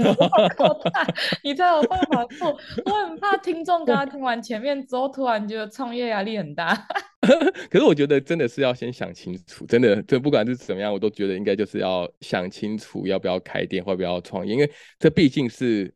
[0.55, 1.07] 够大，
[1.43, 2.57] 你才有办法做。
[2.85, 6.73] 我很怕听众刚刚听完前面之后，突然觉得创业压力很大。
[7.69, 15.93] 可是我觉得真的是要先想清楚，真的，这不管是怎么样，我都觉得应该就是要想清楚要不要开店，或不要创业，因为这毕竟是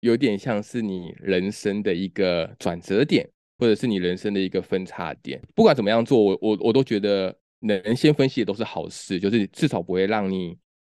[0.00, 3.26] 有点像是你人生的一个转折点，
[3.58, 5.40] 或者是你人生的一个分叉点。
[5.54, 10.54] 不管怎么样做，我我我都觉得能先分析的都是好事，就是至少不会让你。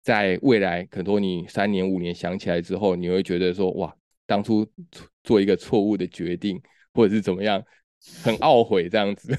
[0.10, 3.96] 在未来，可能说你三年五年想起来之后，你会觉得说哇，
[4.26, 4.68] 当初
[5.24, 6.60] 做一个错误的决定，
[6.96, 7.64] 或者是怎么样，
[8.24, 9.38] 很懊悔这样子。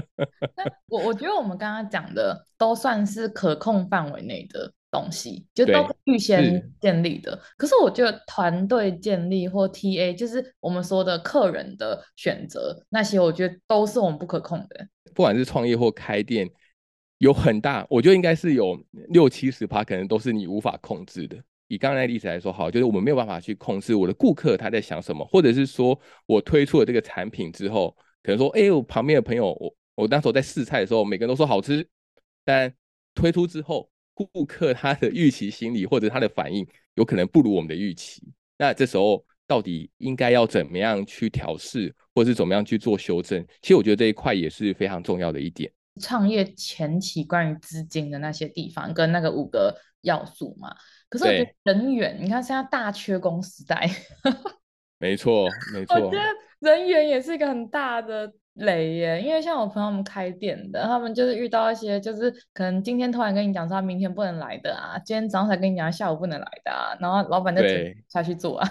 [0.88, 7.38] 我我觉得我们刚刚讲的都算是可控范围内的东西，就都预先建立的。
[7.58, 14.88] 可是我觉得团队建立或 TA，就是我们说的客人的选择，那些我觉得都是我们不可控的。
[15.14, 16.48] 不管是创业或开店。
[17.18, 21.36] 有很大，我觉得应该是有六七十趴，可能都是你无法控制的。
[21.66, 31.86] 以刚才的例子来说，好，就是我们没有办法去控制我的顾客他在想什么，或者是说我推出了这个产品之后，可能说，哎，我旁边的朋友，我我那时候在试菜的时候，每个人都说好吃，
[32.44, 32.72] 但
[33.14, 38.22] 推出之后，顾客他的预期心理或者他的反应，有可能不如我们的预期。
[38.56, 43.44] 那这时候到底应该要怎么样去调试，或者是怎么样去做修正？
[43.60, 45.70] 其实我觉得这一块也是非常重要的一点。
[45.98, 50.74] 创业前期关于资金的那些地方，跟那个五个要素嘛。
[51.08, 53.90] 可是我觉得人员，你看现在大缺工时代，
[54.98, 55.96] 没 错没错。
[55.96, 56.24] 我觉得
[56.60, 67.62] 人员也是一个很大的雷耶，因为像我朋友们开店的，他们就是遇到一些，就是可能今天突然跟你讲说他明天不能来的啊，今天早上才跟你讲下午不能来的啊，然后老板就
[68.08, 68.68] 下去做啊。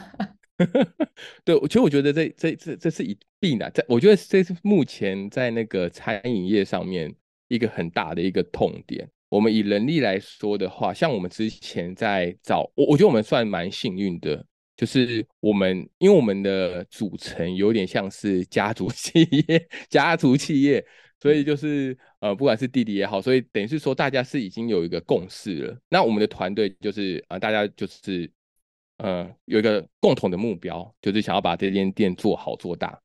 [1.45, 7.13] 对，其实我觉得这这这这是一定的，在我觉得这是目前在那个餐饮业上面
[7.47, 9.07] 一个很大的一个痛点。
[9.29, 14.43] 我们以人力来说的话，像我们之前在找我，我觉得我们算蛮幸运的，
[14.75, 20.83] 就是我们因为我们的组成有点像是家族 企业，家族企业，
[21.21, 25.77] 所以就是呃，不管是弟弟也好，所以等于是说大家是已经有一个共识了。
[25.89, 28.27] 那我们的团队就是啊、呃，大家就是。
[28.97, 32.99] 呃，有一个共同的目标，就是想要把这间店做好做大。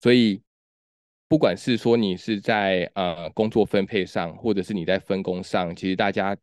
[0.00, 0.42] 所以，
[1.28, 6.36] 不管是说你是在呃工作分配上，或者是你在分工上，其实大家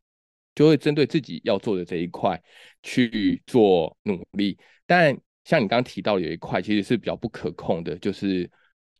[0.55, 2.41] 就会针对自己要做的这一块
[2.81, 4.57] 去做努力。
[4.87, 8.49] 但像你刚刚提到有一块，其实是比较不可控的，就是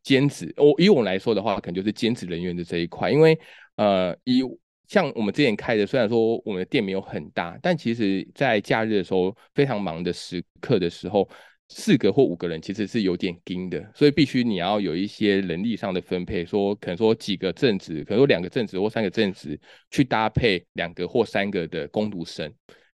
[0.02, 0.54] 兼职。
[0.56, 3.38] 我以我来说的话，可能就是兼职人员的这一块，因为
[3.74, 4.42] 呃以。
[4.90, 11.30] 像我们之前开的，虽然说我们的店没有很大，但其实在假日的时候非常忙的时刻的时候，
[11.68, 19.56] 四个或五个人其实是有点紧的，所以必须你要有一些人力上的分配，说可能说几个正职，可能说两个正职或三个正职
[19.92, 22.52] 去搭配两个或三个的工读生，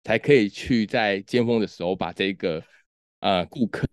[0.05, 2.63] 才可以去在尖峰的时候把这个
[3.19, 3.85] 呃顾客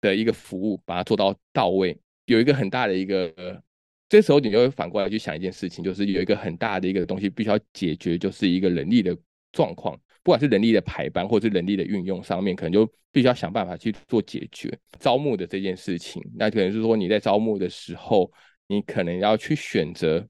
[0.00, 3.62] 的一个服务把它做到到位，有一个很大的一个。
[4.10, 9.16] 这时候你就会反过来去想一件事情，就是有一个很大的一个东西必须要解决，就是一个人力的
[9.52, 14.76] 状况，不管是人力的排班或是人力的运用上面，可能就必须要想办法去做解决。
[14.98, 18.28] 招募的这件事情，那可能是说你在招募的时候，
[18.66, 20.26] 你可能要去选择，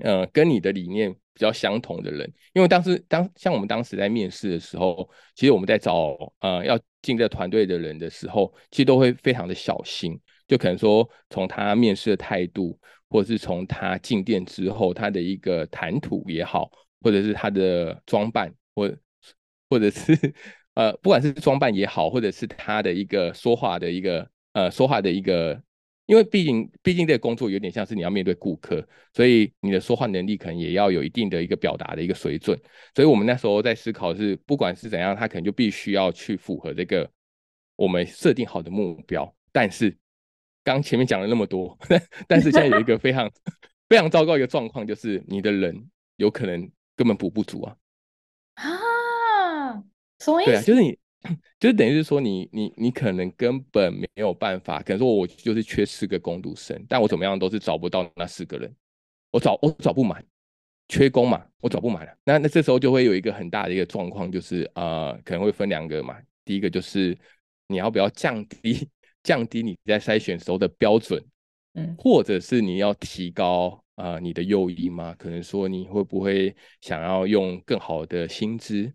[0.00, 10.20] 呃，跟你的理念比较相同的人，因为当时当像我们当时在面试的时候，其实我们在找呃要进这团队的人的时候，其实都会非常的小心。
[10.52, 18.94] 就可能说，从他面试的态度，或者是从他进店之后他的一个谈吐也好，或者是他的装扮，或
[19.70, 20.12] 或者是
[20.74, 25.58] 呃，不管是装扮也好，或者是他的一个说话的一个呃说话的一个，
[26.04, 32.60] 因为毕竟毕竟这个工作有点像是你要面对顾客，所以你的说话能力可能也要有一定的一个表达的一个水准。
[32.94, 37.10] 所以我们那时候在思考是，不管是怎样，他可能就必须要去符合这个
[37.74, 39.96] 我们设定好的目标，但是。
[40.64, 41.76] 刚前面讲了那么多，
[42.28, 43.30] 但是现在有一个 非常
[43.88, 47.76] 非常糟糕一个状况，就是你的人有可能根本补不足啊！
[48.54, 49.82] 啊，
[50.20, 50.50] 什么意思？
[50.50, 50.98] 对啊，就是你，
[51.58, 58.72] 就是等于是说你你你可能根本没有办法，可能说我就是缺四个工读生，但我怎么样都是找不到那四个人，
[59.30, 60.24] 我找我找不满，
[60.88, 62.16] 缺工嘛，我找不满了。
[62.24, 66.16] 那那这时候就会有一个很大的一个状况，就是呃，可能会分两个嘛。
[66.44, 67.16] 第一个就是
[67.66, 68.88] 你要不要降低。
[69.22, 71.22] 降低你在筛选时候的标准，
[71.74, 75.14] 嗯，或者是你要提高啊、呃、你的诱因吗？
[75.18, 78.92] 可能说你会不会想要用更好的薪资，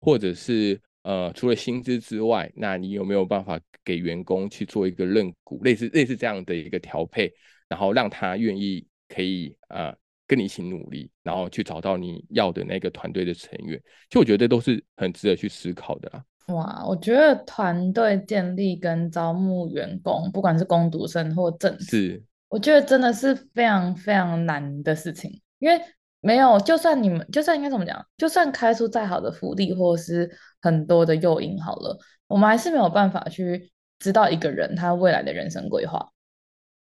[0.00, 7.32] 或者是呃除了薪资之外，那你有没有办法给员工去做一个认股，类似类似这样的一个调配，
[7.68, 9.96] 然后让他愿意可以啊、呃、
[10.26, 16.24] 跟你一起努力，然后去找到你要的那个团队的成员，就我觉得都是很值得去思考的啦。
[16.48, 25.40] 哇，我觉得团队建立跟招募员工，不管是工读生或正职，是我觉得真的是非常非常难的事情。
[25.58, 25.80] 因为
[26.20, 36.10] 没有，就算你们，就算应该怎么讲，就算开出再好的福利或是很多的诱因好了，我们还是没有办法去知道一个人他未来的人生规划。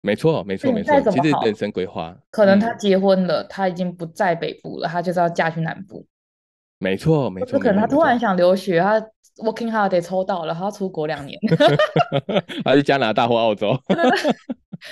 [0.04, 1.00] 没错，没错，没错。
[1.12, 6.04] 其实人生规划，可能他结婚了，嗯，他已经不在北部了，他就是要嫁去南部。
[6.80, 7.60] 没错，没错。
[7.60, 9.00] 可能他突然想留学，他
[9.38, 11.40] working holiday 抽到了，他要出国两年。
[12.66, 13.78] 还是加拿大或澳洲？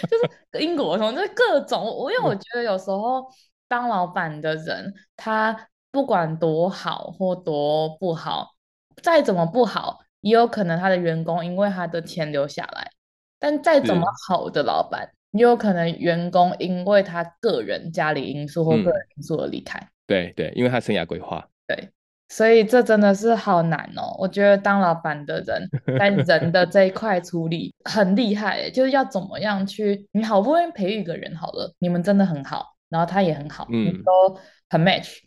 [0.07, 1.83] 就是英国什么，就是各种。
[1.83, 3.25] 我因为我觉得有时候
[3.67, 8.49] 当老板的人，他不管多好或多不好，
[9.01, 12.91] 再怎么不好，也有可能他的员工因为他的钱留下来。
[13.39, 19.79] 但再怎么好的老板，也有可能员工因为他个人家里因素或个人因素而离开。
[19.79, 21.47] 嗯、对对，因为他生涯规划。
[21.65, 21.89] 对，
[22.29, 24.15] 所以这真的是好难哦。
[24.17, 34.39] 我觉得当老板的人在人的这一块处理很厉害，就是要怎么样去，你好不容易培育一个人好了，你们真的很好，然后他也很好，嗯，你都
[34.69, 35.17] 很 match，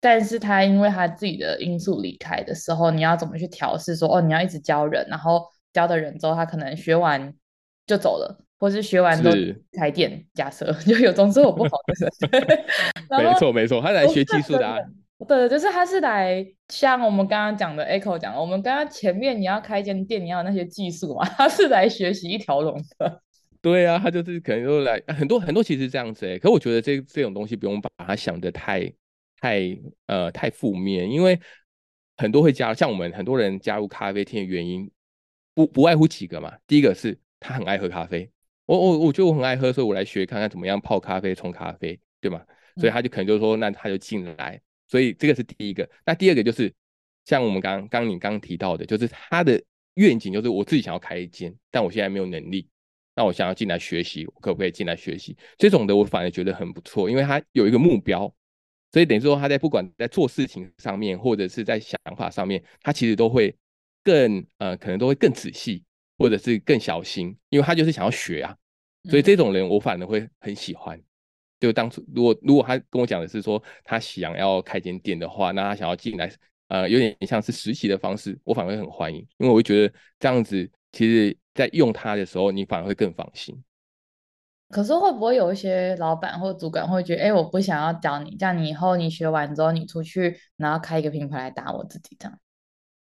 [0.00, 3.94] 但是他因为他自己的因素离开的时候，你要怎么去调试？
[3.94, 5.42] 说哦，你要一直教人，然后
[5.74, 7.34] 教的人之后，他可能学完
[7.86, 9.30] 就走了，或是学完都
[9.78, 12.56] 开店，假设 就有种是我不好的人，
[13.22, 14.78] 没错没错，他来学技术的啊。
[15.26, 23.22] 对，就是他是来像我们刚刚讲的 Echo 讲的，我们刚刚前面你要开一间店，你要有那些技术嘛， 他是来学习一条龙的。
[23.62, 26.38] 对啊，他就是可能就来很多很多，其实这样子哎。
[26.38, 28.92] 可我觉得这这种东西不用把它想的太
[29.40, 31.40] 太呃太负面，因为
[32.18, 34.88] 很多会加像我们很多人加入咖啡厅的原因，
[35.54, 36.52] 不不外乎几个嘛。
[36.66, 38.30] 第一个是他很爱喝咖啡，
[38.66, 42.42] 我我我觉得我很爱喝，所以我来学看看怎么样泡咖啡、冲咖啡，对吗？
[42.76, 44.60] 所以他就可能就说，那他就进来。
[44.86, 46.72] 所以这个是第一个，那第二个就是
[47.24, 49.60] 像我们刚刚刚你刚刚提到的，就是他的
[49.94, 52.68] 愿景就是我自己想要开一间，但我现在没有能力，
[53.14, 55.36] 那我想要进来学习，我可不可以进来学习？
[55.56, 58.32] 这种的我反而觉得很不错，因为他有一个目标，
[58.92, 63.56] 所以等于说他在不管在做事情上面，或者是在想法上面，他其实都会
[64.04, 65.82] 更呃，可能都会更仔细，
[66.18, 68.56] 或者是更小心，因为他就是想要学啊，
[69.10, 71.02] 所以这种人我反而会很喜欢。
[71.58, 76.30] 就当初如果如果他跟我讲的是说他想要开间店的话，那他想要进来，
[76.68, 83.62] 呃，有点像是实习的方式，我反而会很欢迎，因为我会觉得这样子，其实在用他的时候，你反而会更放心。
[84.68, 92.38] 可是会不会有一些老板或主管会觉得，哎，我不想要教你，这样你以后你学完之后，你出去然后开一个品牌来打我自己这样？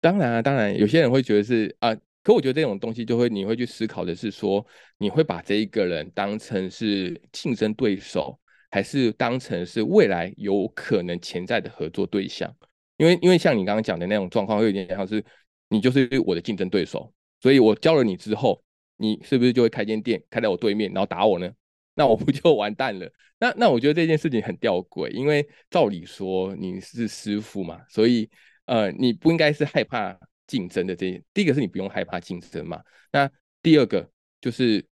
[0.01, 1.91] 当然啊，当然，有些人会觉得是啊。
[1.91, 1.99] 呃
[2.29, 4.63] 可我觉得这种东西就会，你会去思考的是说，
[4.99, 8.39] 你会把这一个人当成是竞争对手，
[8.71, 12.55] 还是当成是未来有可能潜在的合作对象？
[12.99, 15.25] 因为，因为像你刚刚讲的那种状况，会有点像是
[15.71, 17.11] 你就是我的竞争对手，
[17.41, 18.63] 所以我教了你之后，
[18.99, 21.51] 你是不是就会开间店开在我对面，然后打我呢？
[21.97, 23.11] 那我不就完蛋了？
[23.41, 28.29] 那那我觉得这件事情很吊诡，因为照理说你是师傅嘛，所以
[28.67, 30.15] 呃，你不应该是害怕。
[30.49, 32.83] 竞争的这些，第一个是你不用害怕竞争嘛。
[33.13, 33.31] 那
[33.63, 34.85] 第二个就是，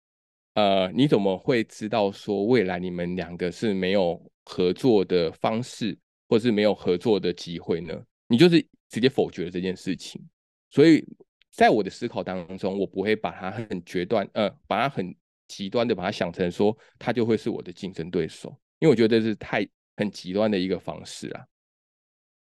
[0.54, 5.98] 呃，你怎么会知道说未来你们两个是没有合作的方式，
[6.30, 8.00] 或是没有合作的机会呢？
[8.28, 10.22] 你就是直接否决了这件事情。
[10.70, 11.04] 所以
[11.52, 15.16] 在我的思考当中，我不会把它很决断，呃，把它很
[15.48, 18.50] 极端的把它想成说他就会是我的竞争对手，
[18.80, 21.46] 因为我觉得这是太很极端的一个方式啊。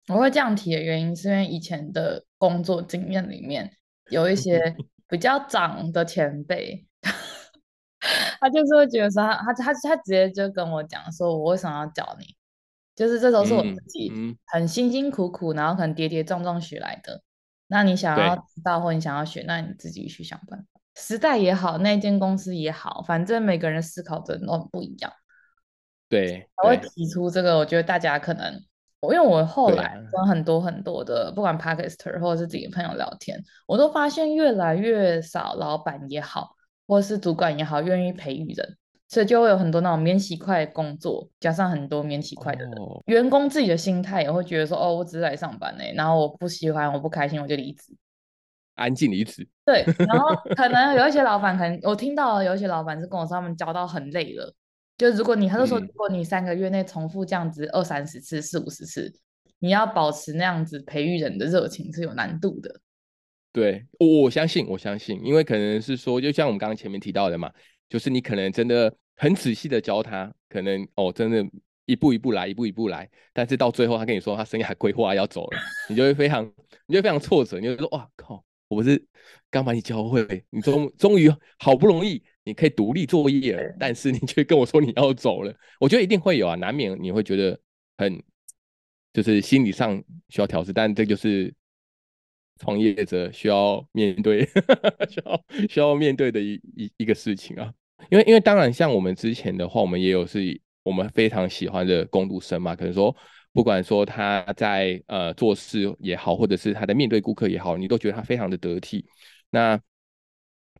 [0.08, 3.70] 我会这样提的原因是因为以前的工作经验里面
[4.10, 4.74] 有一些
[5.08, 6.86] 比较长的前辈，
[8.40, 12.36] 他就是会觉得说他他他他直接就跟我讲说，我为什么要教你？
[12.94, 14.12] 就是这都是我自己
[14.46, 17.22] 很辛辛苦苦，然后可能跌跌撞撞学来的。
[17.68, 20.66] 那你想要知道或你想要学，那你自己去想办法。
[20.94, 25.10] 时代也好，那间公司也好，反正每个人思考的都很不一样。
[26.06, 28.60] 对，我会提出这个，我觉得大家可能，我
[29.02, 36.54] 因为我后来跟很多很多的，不管 Podcaster 或者是自己的朋友聊天，我都发现越来越少老板也好，
[36.86, 38.76] 或是主管也好，愿意培育人。
[39.08, 47.94] 所以就会有很多那种免洗筷工作，加上很多免洗筷的人，哦、员工自己的心态也会觉得说，哦，我只是来上班呢，然后我不喜欢，我不开心，我就离职，
[48.74, 49.46] 安静离职。
[49.66, 54.50] 对，然后可能有一些老板，可能我听到有一些老板是跟我说，他们教到很累了，
[54.96, 59.12] 就如果你他就说，如果你三个月内重复这样子二三十次、四五十次，
[59.58, 62.80] 你要保持那样子培育人的热情是有难度的。
[63.52, 67.50] 对，我我相信，我相信，因为可能是说，就像我们刚刚前面提到的嘛，
[67.88, 68.94] 就是你可能真的。
[69.14, 71.44] 很仔细的教他，可能哦，真的，
[71.84, 73.08] 一步一步来，一步一步来。
[73.32, 76.44] 但是到最后，他跟你说他生涯规划要走了，你就会非常，
[76.86, 79.00] 你就非常挫折，你就会说哇靠，我不是
[79.48, 87.58] 刚把你教会，你终终于好不容易你可以独立作业了，但是你却跟我说你要走了，我觉得一定会有啊，难免你会觉得
[87.98, 88.22] 很，
[89.12, 91.54] 就是心理上需要调试，但这就是
[92.58, 94.44] 创业者需要面对，
[95.08, 97.72] 需要需要面对的一一一个事情啊。
[98.10, 102.74] 因为，因为当然，像我们之前的话，我们也有是我们非常喜欢的工读生嘛。
[102.74, 103.14] 可能说，
[103.52, 109.06] 不管说他在呃做事也好，或者是他在面对顾客也好，你都觉得他非常的得体。
[109.50, 109.80] 那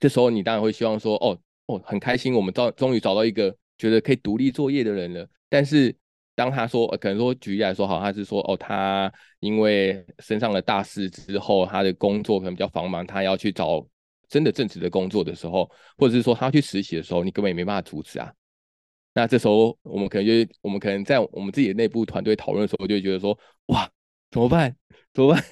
[0.00, 1.38] 这时候你当然会希望说，哦
[1.76, 5.28] 哦，很开心，我们终终于找到一个觉得可以独立作业的人了。
[5.48, 5.94] 但是
[6.34, 13.86] 当他说，呃可能说举例来说，好，他是说，哦，他因为身上的大事之后，他的工作可能比较繁忙，他要去找。
[14.28, 18.32] 真的正职的工作的时候，或者是说他去实习的时候，你根本也没办法阻止啊。
[19.12, 23.86] 那这时候我们可能就，我们可能在我们自己的内部团队讨论的时候，就会觉得说，哇，
[24.30, 24.74] 怎么办？
[25.12, 25.44] 怎么办？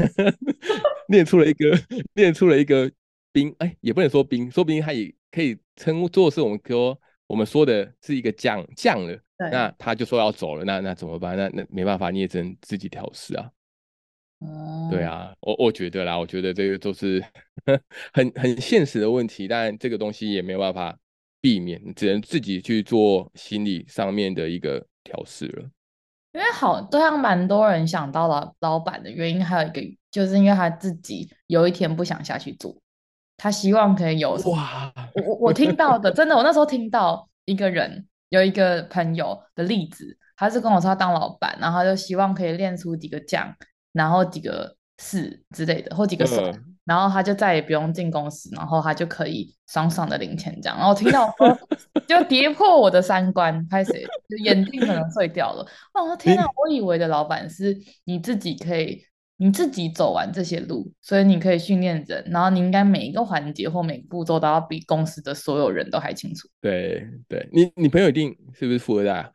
[1.09, 1.79] 练出了一个，
[2.15, 2.91] 练出了一个
[3.33, 9.19] 兵，哎，也不能说兵，说不定他也可以称作是我们说我们说的是一个降降了。
[9.51, 11.35] 那他就说要走了，那那怎么办？
[11.35, 13.51] 那那没办法，你也只能自己调试啊。
[14.41, 17.25] 哦，对啊，我我觉得啦，我觉得这个都是
[18.13, 20.99] 很很现实的问题，但这个东西也没有办法
[21.41, 25.71] 避免，只能自己去做心理上面的一个调试了。
[26.33, 32.77] 因为好，都让蛮多人想到了老板的原因，还有一个就是因为他自己有一天不想下去做，
[33.41, 43.55] 他希望可以有哇，我我我听到的真的，我那时候听到一个人有一个朋友的例子，他是跟我说他当老板，然后他就希望可以练出几个将。
[43.93, 50.79] 然后几个士之类的，或几个手，嗯、然后他就再也不用进公司，然后他就可以爽爽的领钱这样。
[50.79, 51.59] 然后听到说，
[52.07, 53.93] 就跌破我的三观，开始
[54.29, 55.67] 就眼镜可能碎掉了。
[55.93, 59.05] 我说天哪，我以为的老板是你自己可以
[59.41, 66.47] 你自己走完这些路，所以你可以训练人，然后你应该每一个环节或每个步骤都要比公司的所有人都还清楚。
[66.61, 69.31] 对对，你你朋友一定是不是富二代啊？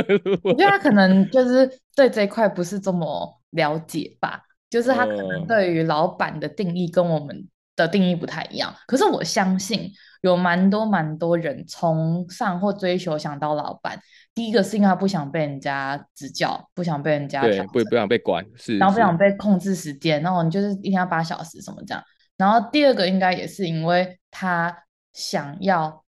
[0.42, 3.36] 我觉得他可能就是对这一块不是这么。
[3.50, 4.40] 了解吧，
[4.70, 8.72] 就是他可能对于老板的定义跟我们的定义不太一样。
[8.86, 9.90] 可是我相信
[10.22, 13.98] 有蛮多蛮多人崇尚或追求想当老板。
[14.40, 22.02] 第一个是因为他不想被人家指教，不想被人家对，不不想被管，是，然后不想被控制时间，然后你就是一天要八小时什么这样。
[22.38, 24.74] 然后第二个应该也是因为他
[25.12, 26.02] 想要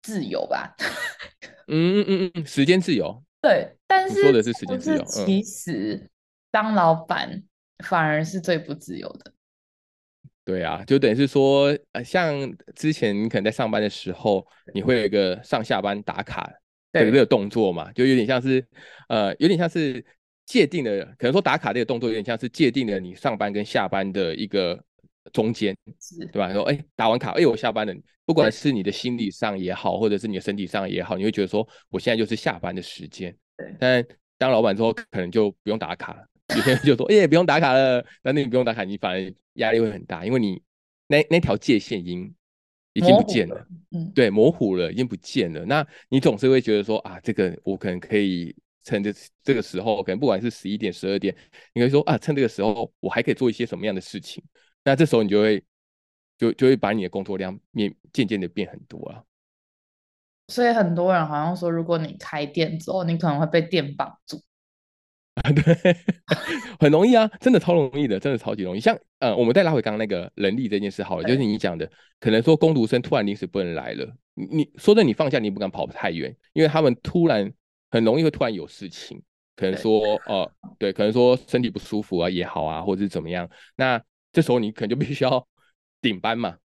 [0.00, 0.76] 自由吧。
[1.66, 3.20] 嗯嗯嗯嗯，时间自由。
[3.42, 6.08] 对，但是说的是时间自由，其实。
[6.52, 7.42] 当老板
[7.84, 9.32] 反而是最不自由的。
[10.44, 12.32] 对啊，就等于是说，呃，像
[12.76, 16.48] 之前你可能在上班的时候，你会有一个上下班打卡
[16.92, 18.66] 的这个动作嘛，就有点像是，
[19.08, 20.04] 呃，有点像是
[20.46, 24.82] 界定的，可能说打卡这个动作有点像是界定了你上班跟下班的一个
[25.32, 26.52] 中间，是对吧？
[26.52, 27.94] 说，哎，打完卡，哎，我下班了。
[28.24, 33.34] 不管是你的心理上也好，或者是你的身体上也好，你会觉得说，我现在就是下班的时间。
[33.56, 36.22] 对，但当老板之后，可能就不用打卡了。
[36.54, 40.62] 有些人就说：“哎，不用打卡了。”那那你不用打卡，你反而压力会很大，因为你
[41.06, 42.34] 那那条界限已经
[42.98, 45.64] 已经不见了，嗯，对，模糊了，已经不见了。
[45.64, 51.34] 那你总是会觉得说：“啊，这个我可能可以趁这这个时候，可能不管是十一点、十二点，
[51.72, 54.42] 你会说啊，趁这个时候我还可以做一些什么样的事情？”
[54.84, 55.62] 那这时候你就会
[56.36, 59.22] 就就会把你的工作量面渐渐的变很多啊。
[60.48, 64.40] 所以很多人好像说，如果你开店之后，你可能会被店绑住。
[65.48, 65.96] 啊，对，
[66.78, 68.80] 很容易啊，真的超容易的，真的超级容易。
[68.80, 71.90] 像呃，我们再拉回刚刚那个人力这件事好了，就是你讲的，
[72.20, 77.50] 可能说工读生突然临时不能来了，你你说的你放假你不敢跑太远，因为他们突然
[77.90, 79.20] 很容易会突然有事情，
[79.56, 84.00] 可能说呃，对，可能说身体不舒服啊也好啊，或者是怎么样，那
[84.32, 85.46] 这时候你可能就必须要
[86.00, 86.56] 顶班嘛。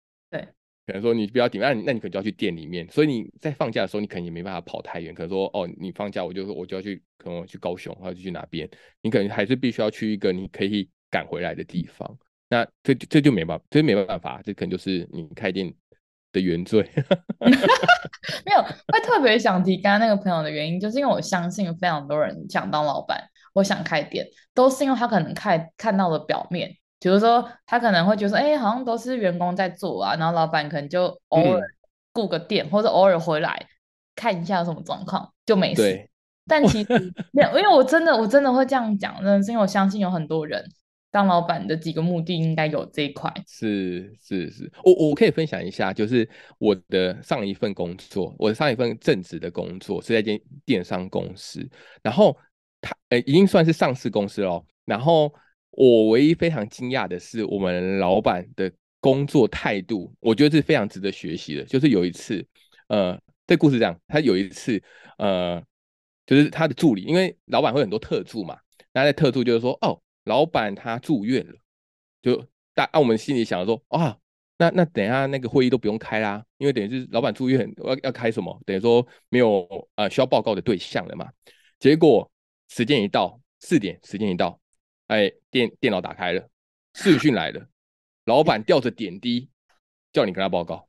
[0.86, 5.14] 可能说你不要顶，那那你可能就要去店里面，所以你在放假的时候，你可能也没办法跑太远。
[5.14, 8.68] 可能说哦，你放假我就我就要去，可能去高雄，或者去哪边，
[9.00, 12.18] 你可能还是必须要去一个你可以赶回来的地方。
[12.50, 15.72] 那这这就没办法，这没办法，这可能就是你开店
[16.32, 16.86] 的原罪。
[18.44, 23.22] 没有，会特别想提刚刚那个朋友的原因，就是因为我相信非常多人想当老板，
[23.54, 26.76] 我想开店，都是因为他可能看看到了表面。
[27.04, 31.60] 比如说，他可能会觉得说，哎，好像都是员工在做啊，然后老板可能就偶尔
[32.14, 33.66] 顾个店，嗯、或者偶尔回来
[34.16, 36.08] 看一下有什么状况，就没事。
[36.46, 40.64] 但其实没有，因为我真的我真的会这样讲，真的是因为我相信有很多人
[41.10, 43.30] 当老板的几个目的应该有这一块。
[43.46, 46.26] 是是是，我我可以分享一下，就是
[46.56, 51.68] 我的上一份工作，我的上一份正职的工作是在一间电商公司，
[52.02, 52.34] 然后
[52.80, 55.30] 它呃已经算是上市公司了，然后。
[55.76, 58.70] 我唯一非常惊讶的是，我们老板的
[59.00, 61.64] 工作态度，我觉得是非常值得学习的。
[61.64, 62.46] 就是有一次，
[62.88, 64.80] 呃，这故事这样，他有一次，
[65.18, 65.60] 呃，
[66.26, 68.56] 就是他的助理，因为老板会很多特助嘛，
[68.92, 71.52] 那在特助就是说，哦，老板他住院了，
[72.22, 74.16] 就大，按、我们心里想说，啊，
[74.58, 78.62] 那那等一下那个会议都不用开啦，因为等于是老板住院，要要开什么？
[78.64, 79.66] 等于说没有
[79.96, 81.28] 呃需要报告的对象了嘛。
[81.80, 82.30] 结果
[82.68, 84.58] 时间一到，四点，时间一到。
[85.08, 86.48] 哎，电电脑打开了，
[86.94, 87.68] 视讯来了，
[88.24, 89.50] 老板吊着点滴
[90.12, 90.88] 叫你跟他报告，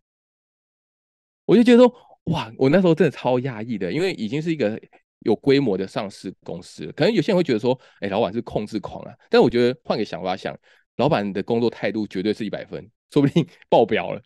[1.43, 1.93] 我就觉得说，
[2.25, 4.79] 哇，我那时候真的超压抑的，因为已经是一个
[5.19, 10.57] 有规模的上市公司了，可能有些人会觉得说，哎，老板是控制狂啊，但我觉得换个想法想，
[10.95, 14.21] 老板的工作态度绝对是一百分，说不定 爆表了，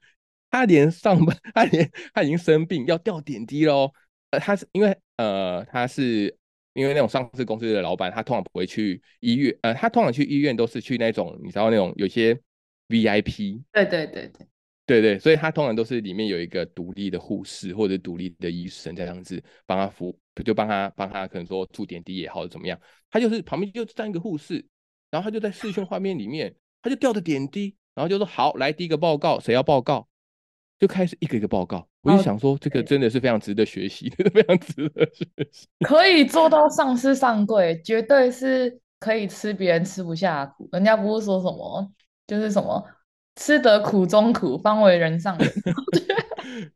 [0.52, 3.92] 他连上班，他连他已经生病要吊点滴喽，
[4.30, 6.38] 呃，他是因为呃他是。
[6.74, 12.34] 因为那种上市公司的老板，他通常不会去医院，呃，他通常去医院都是去那种你知道那种有些
[12.88, 14.48] VIP，对对对对
[14.86, 22.80] 对对，所以他通常都是里面有一个独立的护士或者独立的医生这样子帮他服，就帮他帮他可能说注点滴也好怎么样，
[23.12, 24.66] 他就是旁边就站一个护士，
[25.12, 30.09] 然后他就在视讯画面里面，他就吊着点滴，然后就说好，来第一个报告，谁要报告？
[30.80, 35.68] 就开始一个一个报告，我就想说，这个真的是非常值得学习，真 的非常值得学习。
[35.82, 40.70] 可以做到上市上柜，绝对是可以吃别人吃不下的苦。
[40.72, 41.92] 人家不是说什么，
[42.26, 42.82] 就是什么
[43.36, 45.52] 吃得苦中苦，方为人上人。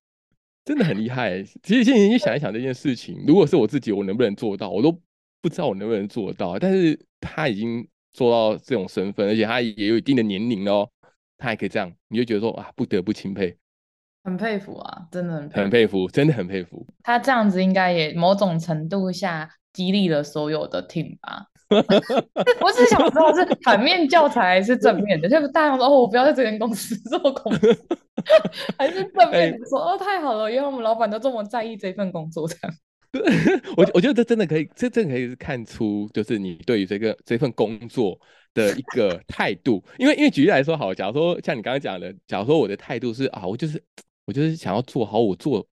[0.66, 1.42] 真的很厉害。
[1.62, 4.70] 其实，现在你想一想这件事情，如果是我自己，我能不能做到？
[4.70, 4.92] 我都
[5.42, 6.60] 不知道我能不能做到。
[6.60, 10.90] 但是他已经做到这种身份，而且他也有一定的年龄哦，
[11.38, 13.58] 他还可以这样，你就觉得说啊，不得不钦佩。
[14.24, 16.88] 很佩服啊，真的很佩服，很佩服，真的很佩服。
[17.04, 21.48] 他这样子应该也某种程度下激励了所有的 team 吧。
[22.62, 27.76] 我只是想知道是反面教材还是正面的，就是大家说哦，我不要在这间公司做工作，
[28.78, 32.74] 还是正面的说、欸、哦，太好了，因为我们老板都这么在意这份工作这样。
[33.12, 33.22] 对
[33.76, 38.18] 我我觉得这真的可以，这真的可以看出，就是你对于这个这份工作
[38.54, 39.84] 的一个态度。
[39.98, 43.84] 因为因为举例来说，好，假如说像你刚刚讲的，假如说我的态度是啊，我就是。
[44.26, 45.68] 我就是想要做好，我做，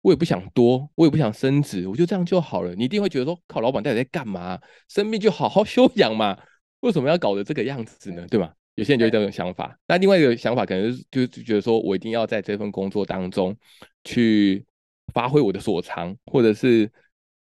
[0.00, 2.74] 我也不想多，我也不想升职，我就这样就好了。
[2.74, 4.58] 你一定会觉得说，靠，老板到底在干嘛？
[4.88, 6.38] 生病就好好 休养嘛，
[6.80, 8.26] 为什么要搞得这个样子呢？
[8.28, 8.52] 对吗？
[8.74, 9.78] 有些人就会这种想法。
[9.86, 13.54] 那另外一个想法可能就是，就觉得说我一定要在这份工作当中
[14.02, 14.64] 去
[15.12, 16.90] 发挥我的所长，或者是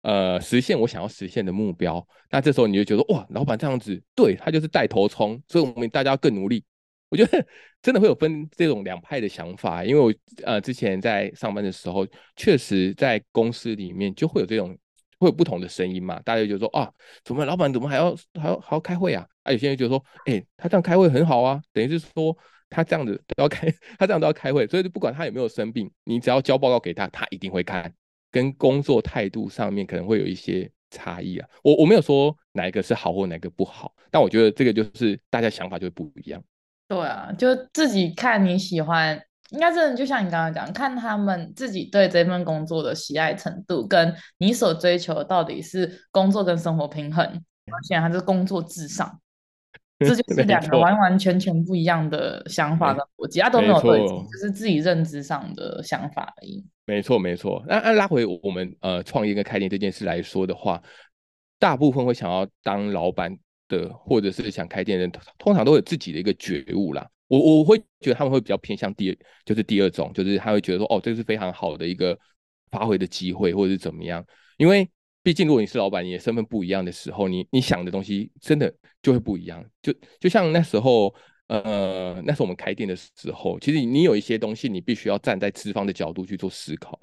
[0.03, 2.05] 呃实现我想要实现的目标。
[2.31, 6.65] 那这时候你就觉得哇，老板这样子，对，他就是带头冲，所以我们大家更努力。
[7.11, 7.47] 我觉得
[7.83, 12.07] 真的会有分这种两派的想法，因为我呃之前在上班的时候，
[12.37, 14.77] 确实在公司里面就会有这种
[15.19, 16.91] 会有不同的声音嘛，大家就觉得说啊，
[17.23, 19.27] 怎么老板怎么还要还要还要开会啊？
[19.43, 22.37] 啊，有些人就说，哎、他这样开会很好啊，等于是说
[22.69, 27.93] 他这样子都要开， 他这样都要开会，所以不管他有没有生病，你只要交报告给他，他一定会看。
[28.33, 31.49] 跟工作态度上面可能会有一些差异啊。
[31.65, 36.41] 我我没有说哪一个是好或哪个不好，但我觉得这个就是大家想法就会不一样。
[36.91, 39.17] 对啊，就自己看你喜欢，
[39.51, 49.21] 应该真的就像你刚刚讲，看他们自己对这份工作的喜爱程度，跟你所追求的到底是工作跟生活平衡，而且还是工作至上。
[50.01, 56.67] 这就是两个完完全全不一样的想法跟逻辑，他都没有对，就是自己认知上的想法而已。
[56.87, 57.63] 没错，没错。
[57.69, 60.83] 那那拉回我们呃创业跟开店这件事来说的话，
[61.61, 63.39] 大部分会想要当老板
[63.71, 67.09] 的，或者是想开店的人，通常都有自己的一个觉悟啦。
[67.29, 69.17] 我我会觉得他们会比较偏向第二，
[69.47, 72.19] 就是第二种，就是他会觉得说，哦，这是非常好的一个
[72.73, 74.23] 发挥的机会，或者是怎么样。
[74.59, 74.87] 因为
[75.23, 79.65] 毕竟如果你是老板，你的身份不一样的时候，你你想的东西真的就会不一样。
[79.81, 81.15] 就就像那时候，
[81.47, 86.99] 呃，那时候我们开店的时候，其实你有一些东西，你必须要站在资方的角度去做思考，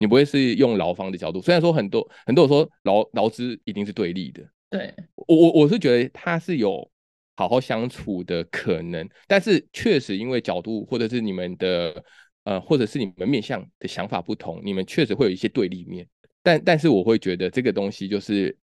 [0.00, 1.40] 你不会是用劳方的角度。
[1.40, 6.90] 虽然说很多很多人说劳劳资一定是对立的，对，我我我是觉得他是有。
[7.38, 12.04] 好好相处的可能，但是确实因为角度或者是你们的
[12.42, 16.04] 呃，或者是你们面向的想法不同，你们确实会有一些对立面。
[16.42, 18.58] 但但是我会觉得这个东西就是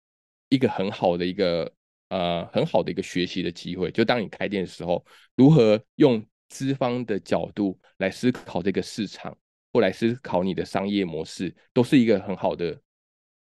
[0.49, 1.71] 一个很好的一个
[2.09, 3.89] 呃很好的一个学习的机会。
[3.91, 5.05] 就当你开店的时候，
[5.37, 9.37] 如何用资方的角度来思考这个市场，
[9.71, 12.77] 或来思考你的商业模式，都是一个很好的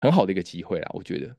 [0.01, 0.91] 很好的一个机会啦。
[0.93, 1.34] 我觉得。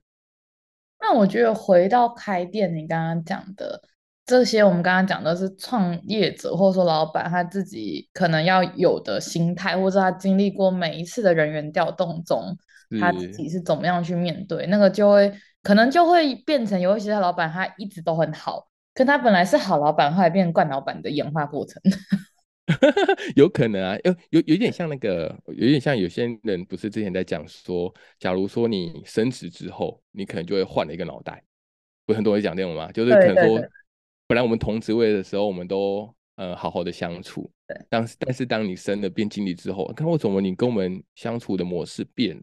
[1.13, 3.79] 那我觉得回到开店，你刚刚讲的
[4.25, 12.57] 这些，我们刚刚讲的是创业者或者说老板他自己可能要有的心态，或者他经历过每一次的人员调动中，
[12.99, 15.31] 他自己是怎么样去面对，那个就会
[15.63, 21.83] 可能就会变成有一些老板他一直都很好，可他本来是好老板，后来变成惯老板的演化过程。
[23.35, 31.43] 有可能啊，有有有点像那个，有点像有些人不是之前在讲说，假如说你升职之后，你可能就会换了一个脑袋，
[32.07, 32.91] 不是很多人讲这种吗？
[32.93, 33.61] 就是可能说，
[34.29, 42.43] 本来我们同职位的时候，我们都呃好好的相处，对，但是但是当你升了变经理之后，看为什么你跟我们相处的模式变了？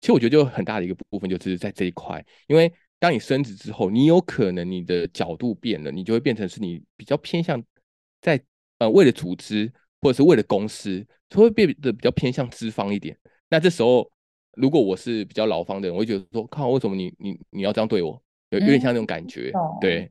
[0.00, 7.62] 其实我觉得就很大的一个部分就是在这一块，因为当你升职之后，你有可能你的角度变了，你就会变成是你比较偏向
[8.20, 8.42] 在。
[8.80, 9.72] 呃，为了组织
[10.02, 13.16] 或者是为了公司，就会变得比较偏向资方一点。
[13.48, 14.10] 那这时候，
[14.56, 18.20] 如果我是比较劳方的人，我会觉得说，靠，为什么你你你要这样对我？
[18.50, 20.10] 有有点像那种感觉，嗯、对。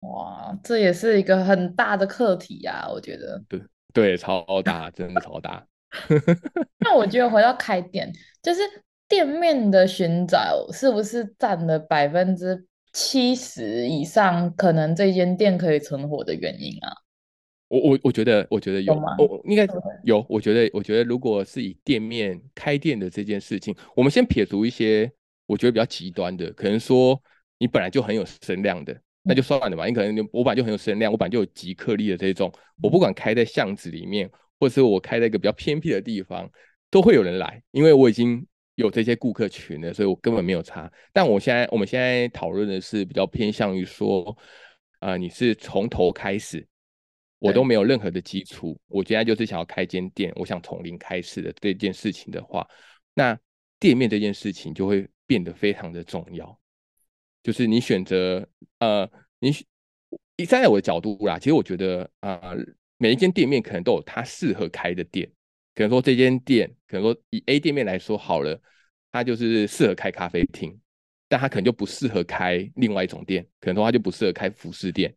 [0.00, 3.42] 哇，这也是一个很大的课题呀、啊，我觉得。
[3.48, 3.60] 对
[3.92, 5.66] 对，超大，真的超大。
[6.78, 8.60] 那我觉得回到开店，就是
[9.08, 16.92] 店面的寻找是不是占了百分之七十以上，可能这间店可以存活的原因啊？
[17.68, 19.14] 我我我觉得我觉得有，有吗？
[19.18, 19.66] 我应该
[20.04, 20.24] 有。
[20.28, 25.10] 我觉得我觉得，如果是以店面开店的这件事情，我们先撇除一些
[25.46, 27.20] 我觉得比较极端的，可能说
[27.58, 29.86] 你本来就很有声量的，那就算了吧。
[29.86, 32.50] 你可能我本来就很有声量，我本来就有极客力的这种，
[32.82, 36.50] 我不管开在巷子里面，或者是我开在一个比较偏僻的地方，
[36.90, 38.46] 都会有人来，因为我已经
[38.76, 40.90] 有这些顾客群了，所以我根本没有差。
[41.12, 44.34] 但我现在我们现在讨论的是比较偏向于说，
[45.00, 46.66] 啊、呃，你是从头开始。
[47.38, 52.68] 我都没有任何的基础，我现在就是想要开间店，我想从零开始的这件事情的话，
[53.14, 53.38] 那
[53.78, 56.58] 店面这件事情就会变得非常的重要。
[57.42, 58.46] 就是你选择，
[58.80, 59.08] 呃，
[59.38, 59.54] 你
[60.36, 62.56] 你站在我的角度啦，其实我觉得啊、呃，
[62.96, 65.30] 每一间店面可能都有它适合开的店，
[65.76, 68.60] 可能说这间店，可能说以 A 店面来说好了，
[69.12, 70.76] 它就是适合开咖啡厅，
[71.28, 75.14] 但它可能就不适合开另外一种店，可能说它就不适合开服饰店。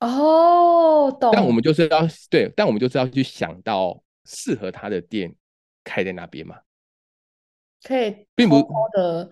[0.00, 1.30] 哦，懂。
[1.32, 5.34] 但我们就是要对，但我们就是要去想到适合他的店
[5.84, 6.56] 开在那边嘛。
[7.82, 9.30] 可以并不偷偷的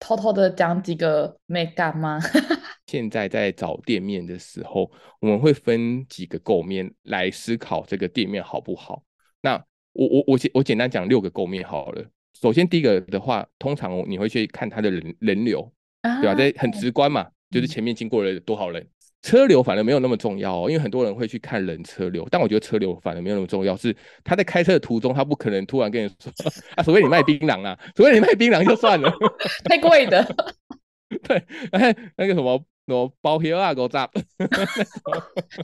[0.00, 2.18] 偷偷的讲几个美感吗？
[2.86, 4.90] 现在在找店面的时候，
[5.20, 9.02] 我们会分几个构面来思考这个店面好不好。
[9.40, 9.54] 那
[9.92, 12.04] 我我我简我简单讲六个构面好了。
[12.40, 16.34] 首先第一个的话，通常你会去看他的人人流，啊、对吧？
[16.34, 18.86] 这很直观嘛，嗯、就是前面经过了多少人。
[19.24, 23.74] 车流反而没有那么重要哦，因为很多人会去看人车流，但我觉得车流反而没有那么重要。
[23.74, 26.30] 是他在开车的途中，他不可能突然跟你说
[26.76, 29.10] 啊，除非你卖槟榔啊，除非你卖槟榔就算了，
[29.64, 30.22] 太贵的。
[31.26, 32.62] 对，哎，那个什么。
[32.86, 34.04] 我包皮啊，狗杂。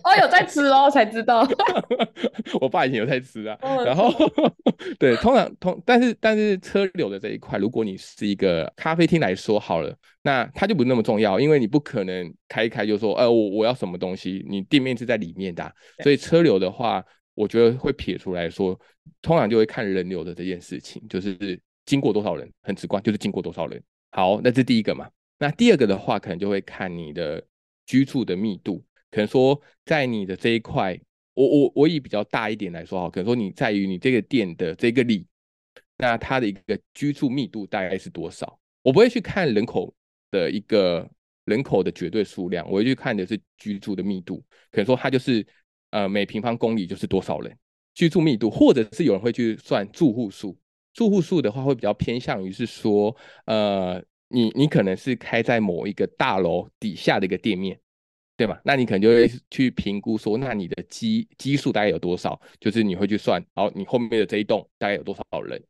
[0.05, 1.47] 哦，有在吃哦，才知道。
[2.61, 3.59] 我爸以前有在吃啊。
[3.85, 4.11] 然后，
[4.99, 15.71] 对，通常通，但是但是车流的这一块，如果你是一个咖啡厅来说好了，那它就不是那么重要，因为你不可能开一开就说，呃，我我要什么东西，你店面是在里面的啊，
[16.03, 17.05] 所以车流的话，
[17.35, 18.79] 我觉得会撇出来说，
[19.21, 23.83] 通常就会看人流的这件事情，就是经过多少人，很直观，就是经过多少人。
[24.13, 25.07] 好，那这是第一个嘛。
[25.41, 27.43] 那第二个的话，可能就会看你的
[27.87, 31.01] 居住的密度，可能说在你的这一块，
[31.35, 35.27] 我我我以比较大一点来说哈，可能说你在于你这个店的这个里，
[35.97, 38.61] 那它的一个居住密度大概是多少？
[38.83, 39.93] 我不会去看人口
[40.31, 41.09] 的一个
[41.47, 45.45] 人口的绝对数量，我会去看的是居住的密度，可能说它就是
[45.91, 47.59] 呃每平方公里就是多少人
[47.95, 50.57] 居住密度，或者是有人会去算住户数，
[50.93, 53.17] 住户数的话会比较偏向于是说，
[53.47, 57.79] 呃，你你可能是开在某一个大楼底下的一个店面，
[58.37, 58.61] 对吧？
[58.65, 62.41] 那你可能就会去评估说，那你的基基数大概有多少？
[62.59, 65.63] 就是你会去算，好你后面的这一栋大概有多少人？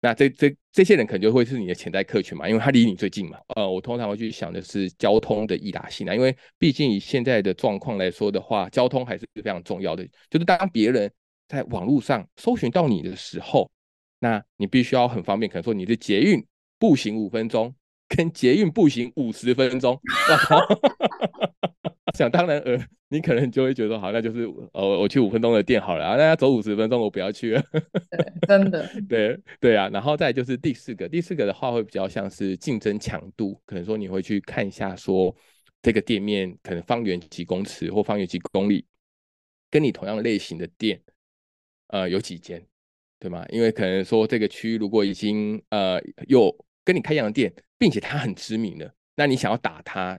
[0.00, 3.38] 那这这这些人可能就会是你的潜在客群嘛，因为他离你最近嘛。
[3.56, 10.06] 呃，我通常会去想的是交通的易达性啊，因为毕竟以现在的状况来说的话，交通还是非常重要的。
[10.30, 11.10] 就是当别人
[11.48, 13.68] 在网络上搜寻到你的时候，
[14.20, 16.44] 那你必须要很方便，可能说你的捷运
[16.78, 17.74] 步行五分钟，
[18.08, 19.98] 跟捷运步行五十分钟。
[22.16, 22.76] 想当然呃，
[23.10, 27.62] 你可能就会觉得好，那就是呃，我去五分钟的店好了啊，那要走五十分钟，我不要去了。
[28.10, 35.32] 对，真的， 对对啊，然后再就是第四个，第四个的话会比较像是竞争强度，可能说你会去看一下说
[35.80, 38.84] 这个店面可能方圆几公尺或方圆几公里，
[39.70, 41.00] 跟你同样类型的店，
[41.88, 42.66] 呃，有几间，
[43.20, 43.46] 对吗？
[43.50, 46.52] 因为可能说这个区域如果已经呃有
[46.82, 50.18] 跟你开一样的店，并且他很知名的，那你想要打他。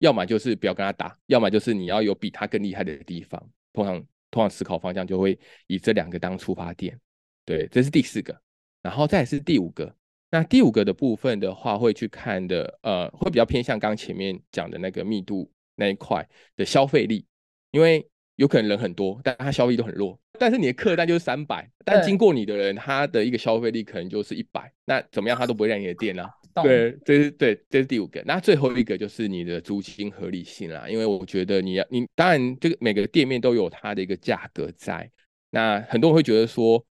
[0.00, 3.42] 要么就是不要跟他打，要么就是你要有比他更厉害的地方。
[3.72, 3.94] 通常，
[4.30, 5.38] 通常思考方向就会
[5.68, 7.00] 以这两个当出发点。
[7.46, 8.38] 对，这是第四个，
[8.82, 9.90] 然后再是第五个。
[10.30, 17.24] 那第五个的部分的话，会去看的，呃，会比较偏向刚前面讲的那个密度那一块的消费力，
[17.70, 18.06] 因为
[18.36, 20.18] 有可能人很多，但他消费力都很弱。
[20.38, 24.70] 但是你的客单就是三百，但经过你的人，他的一个消费力可能就是一百。
[24.84, 26.30] 那怎么样，他都不会让你的店啊。
[26.62, 28.22] 对，这是对，这是第五个。
[28.24, 35.10] 那最后一个就是你的租金合理性啦，因为我觉得你要，你当然这个每个店面都有它的一个价格在。
[35.50, 36.84] 那很多人会觉得说，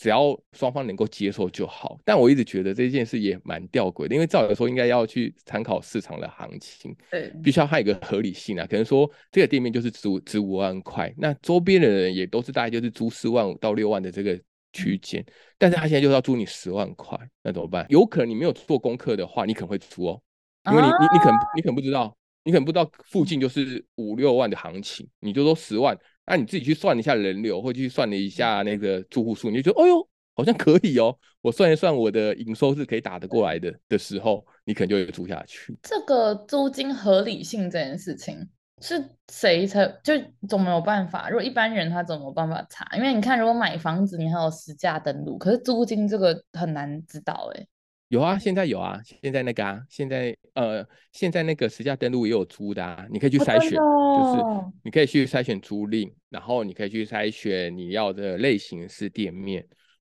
[0.00, 2.00] 只要双方能够接受就好。
[2.04, 8.66] 但我一直觉得这件事也蛮吊诡的，因为照理说应该要去参考市场的行情，对，必须要它有一个合理性啊。
[8.66, 14.40] 可能说这个店面就是租值五万块，那周边的人也都是大概就是租四万五到六万的这个。
[14.72, 15.20] 区间，
[15.58, 17.84] 但是他现在就是要租你十万块，那怎么办？
[17.88, 20.22] 有可能你没有做功课的话，你可能会租哦，
[20.70, 25.98] 因为你你你可能你可能不知道，你可能不知道附近就是五六万的行情，你就说十万，
[26.30, 35.76] 那你自己去算一下人流，或去算了一下那个住户数，你就觉得，哎呦，好像可以哦，我算一算我的营收是可以打得过来的的时候，你可能就会租下去。
[35.82, 38.48] 这个租金合理性这件事情。
[38.82, 40.14] 是谁才就
[40.48, 41.28] 总没有办法？
[41.28, 42.88] 如果一般人他怎么办法查？
[42.96, 47.66] 因为你看，如果买房子，你还有实价登录，可是租金这个很难知道哎。
[48.10, 59.64] 有啊，现在有啊，现在那个啊，现在呃，现在那个实价登录也有租的啊，你可以去筛选，哦、就是你可以去筛选租赁，然后你可以去筛选你要的类型是店面。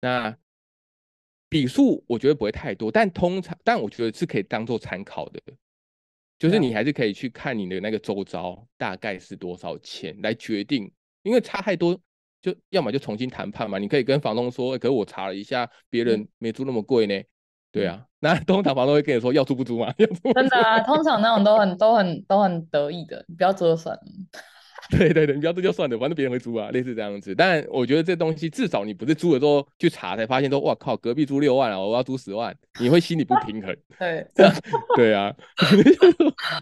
[0.01, 0.37] 那
[1.49, 5.41] 笔数我觉得不会太多，但通常，但我觉得是可以当做参考的。
[6.37, 10.91] 就是你还是可以去看你的那个周遭大概是多少钱来决定，
[11.23, 11.97] 因为差太多，
[12.43, 13.79] 就要么就重新谈判嘛。
[13.79, 17.15] 你可以跟房东说，可是我查了一下，别人没租那么贵呢。
[17.75, 19.93] 对啊， 那通常房东会跟你说要租不租嘛？
[19.99, 20.33] 要租？
[20.33, 24.03] 真的啊，通常那种都很都很都很得意的，你不要租就算了。
[24.91, 27.35] 对对对，你不要租就算了，反正别人会租啊，类似这样子。
[27.35, 33.75] 但我觉得这东西至少你不是租了之后去查才发现说，哇靠，隔壁租六万啊，我要租十万，你会心里不平衡。
[33.99, 34.27] 对，
[34.95, 35.35] 对啊，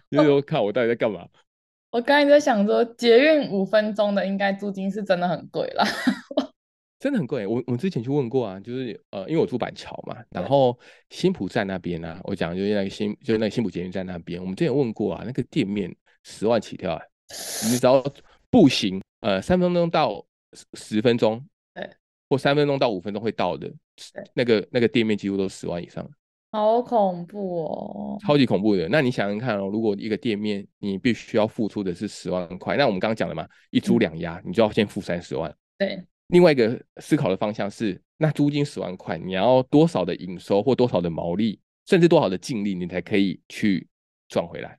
[0.09, 1.27] 你就说看我到底在干嘛？
[1.91, 5.85] 我刚才在想说，捷运五分钟的应该租金是真的很贵了，
[7.03, 7.45] 真的很贵。
[7.45, 10.79] 我我之前去问过啊，就是呃，因为我住板桥嘛，然后
[11.11, 15.93] 新浦站那边啊，我讲就是那个新就是那个新浦捷运站那边，我们之前问过啊，那个店面
[16.23, 17.03] 十万起跳啊。
[17.69, 18.01] 你只要
[18.51, 20.25] 步行，呃，三分钟到
[20.75, 21.45] 十分钟，
[21.75, 21.91] 对，
[22.31, 23.69] 或三分钟到五分钟会到的，
[24.33, 26.09] 那个那个店面几乎都十万以上，
[26.53, 28.89] 好恐怖哦，超级恐怖的。
[28.89, 35.53] 那你想想看哦，如果一个店面你必须要付出的是十万块，那我们刚刚讲了嘛，一租两押，嗯，你就要先付三十万。
[35.79, 36.01] 对，
[36.33, 43.87] 另外一个思考的方向是，那租金十万块，你要多少的营收或多少的毛利，甚至多少的净利，你才可以去
[44.29, 44.79] 赚回来？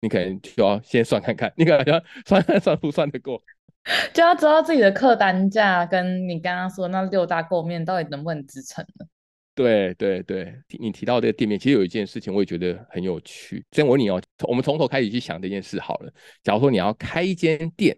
[0.00, 3.42] 你可能就要先算看看， 你可能要算看算不算得过，
[4.14, 9.06] 就要知道自己的客单价跟你刚刚说那六大构面到底能不能支撑呢？
[9.54, 13.64] 对对对，你提到这个店面，其实有一件事情我也觉得很有趣。
[13.72, 16.12] 先问你哦，我们从头开始去想这件事好了。
[16.42, 17.96] 假如说你要开一间店，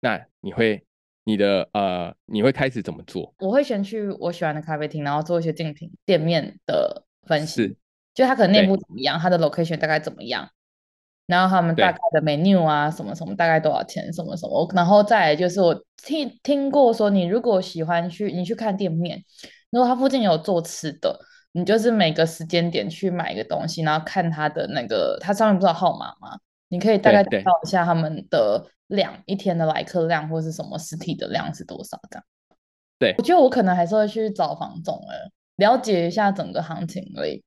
[0.00, 0.80] 那你会
[1.24, 3.34] 你的呃，你会开始怎么做？
[3.38, 7.76] 我会先去我喜欢的咖啡厅，然后做一些竞品店面的分析，是
[8.14, 10.48] 就它可能内部怎么样，它的 location 大概怎么样。
[11.26, 14.68] 然后他们大概的 menu 啊，什么什么，大概多少钱，什么什么。
[14.74, 19.22] 然后再来就是我听听过说，你如果喜欢去，你去看店面，
[19.70, 21.20] 如果它附近有做吃的，
[21.52, 26.36] 你就是每个时间点去买一个东西，然后看它的那个，它上面不是有号码吗？
[26.66, 32.24] 你可以大概知道一下他们的量，一天的来客量或是什么实体的量是多少这样。
[32.98, 37.42] 对，我觉得我可能还是会去找房总了，了解一下整个行情而已。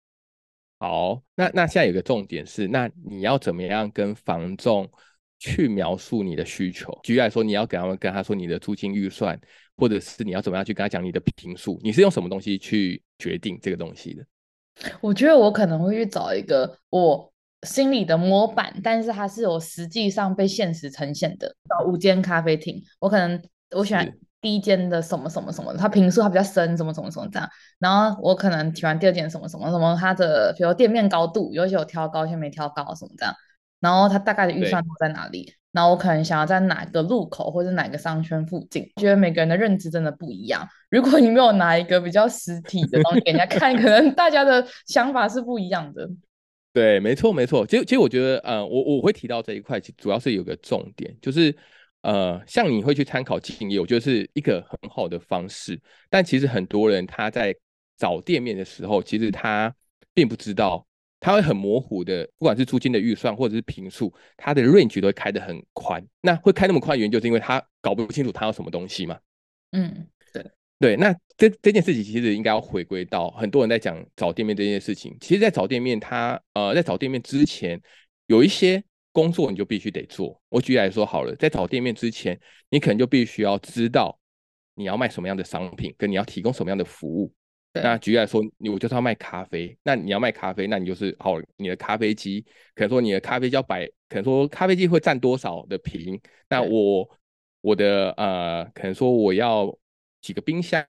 [0.79, 4.89] 好，那那现在有个重点是，那你要怎么样跟房仲
[5.39, 6.97] 去描述你的需求？
[7.03, 9.39] 举例来说，你要给他们跟他说你的租金预算，
[9.77, 11.79] 或者是你要怎么样去跟他讲你的平数？
[11.83, 14.25] 你是用什么东西去决定这个东西的？
[15.01, 17.32] 我觉得我可能会去找一个我
[17.63, 21.55] 心理的模板，但是它是有实际上被现实呈现的。
[21.69, 23.41] 找五间咖啡厅，我可能
[23.71, 24.11] 我喜欢
[24.41, 27.49] 第一间的什么什么什么，它坪数它比较深，什么什么什么这样。
[27.79, 33.33] 然后我可能喜欢第二间什么什么什么，它的比如店面高度，有些有挑高，有些没挑高，什么这样。
[33.79, 35.53] 然后它大概的预算都在哪里？
[35.73, 38.87] 然后我可能想要在哪个路口或者哪个商圈附近。
[38.97, 40.65] 觉得每个人的认知真的不一样。
[40.89, 46.07] 如果你没有拿一个比较实体的东西给人家看，可能大家的想法是不一样的。
[46.73, 47.65] 对，没错，没错。
[47.65, 51.55] 其实，其实我觉得，呃，我我会提到这一块，其实主要是有个重点，就是，
[52.01, 55.79] 呃，像你会去参考竞业，我觉得是一个很好的方式。
[56.09, 57.55] 但其实很多人他在
[57.97, 59.73] 找店面的时候，其实他
[60.13, 60.85] 并不知道。
[61.25, 66.05] 他会很模糊的，不管是租金的预算或者是坪数，他的 range 都会开得很宽。
[66.19, 69.17] 那会开那么宽，原因就是因为他搞不清楚他要什么东西嘛。
[69.71, 70.05] 嗯，
[70.83, 70.97] 对对。
[70.97, 75.15] 那这这件事情其实应该要回归到很多人在讲找店面这件事情。
[75.21, 77.81] 其实，在找店面他，他呃，在找店面之前，
[78.27, 80.41] 有一些工作你就必须得做。
[80.49, 84.17] 我举例来说好了，在找店面之前，你可能就必须要知道
[84.75, 87.33] 你要卖什么样的商品，跟你要提供什么样的服务。
[87.75, 97.09] 那举例来说，你我就是要卖咖啡，那你要卖咖啡，那你就是好，你的咖啡机可能说你的咖啡机要摆，可能说咖啡机会占多少的坪，那我
[97.61, 99.75] 我的呃，可能说我要
[100.23, 100.83] 几个冰箱，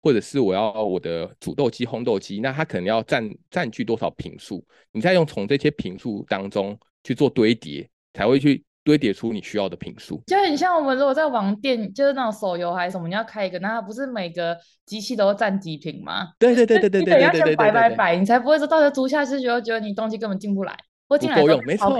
[0.00, 8.64] 或者是我要我的煮豆机、烘豆机，那它可能要占占据多少频数，你再用从这些频数当中去做堆叠，才会去。
[8.86, 16.28] 堆叠出你需要的频数，就很像我们如果在网店，就是那种手游还是什么，你要开一个，那它不是每个机器都占几频吗？
[16.38, 20.72] 对对对对对对对对对，你摆摆摆，你才不会说到时候租下去，觉得觉得你东西根本进不来，
[21.08, 21.98] 或进来够用，没错，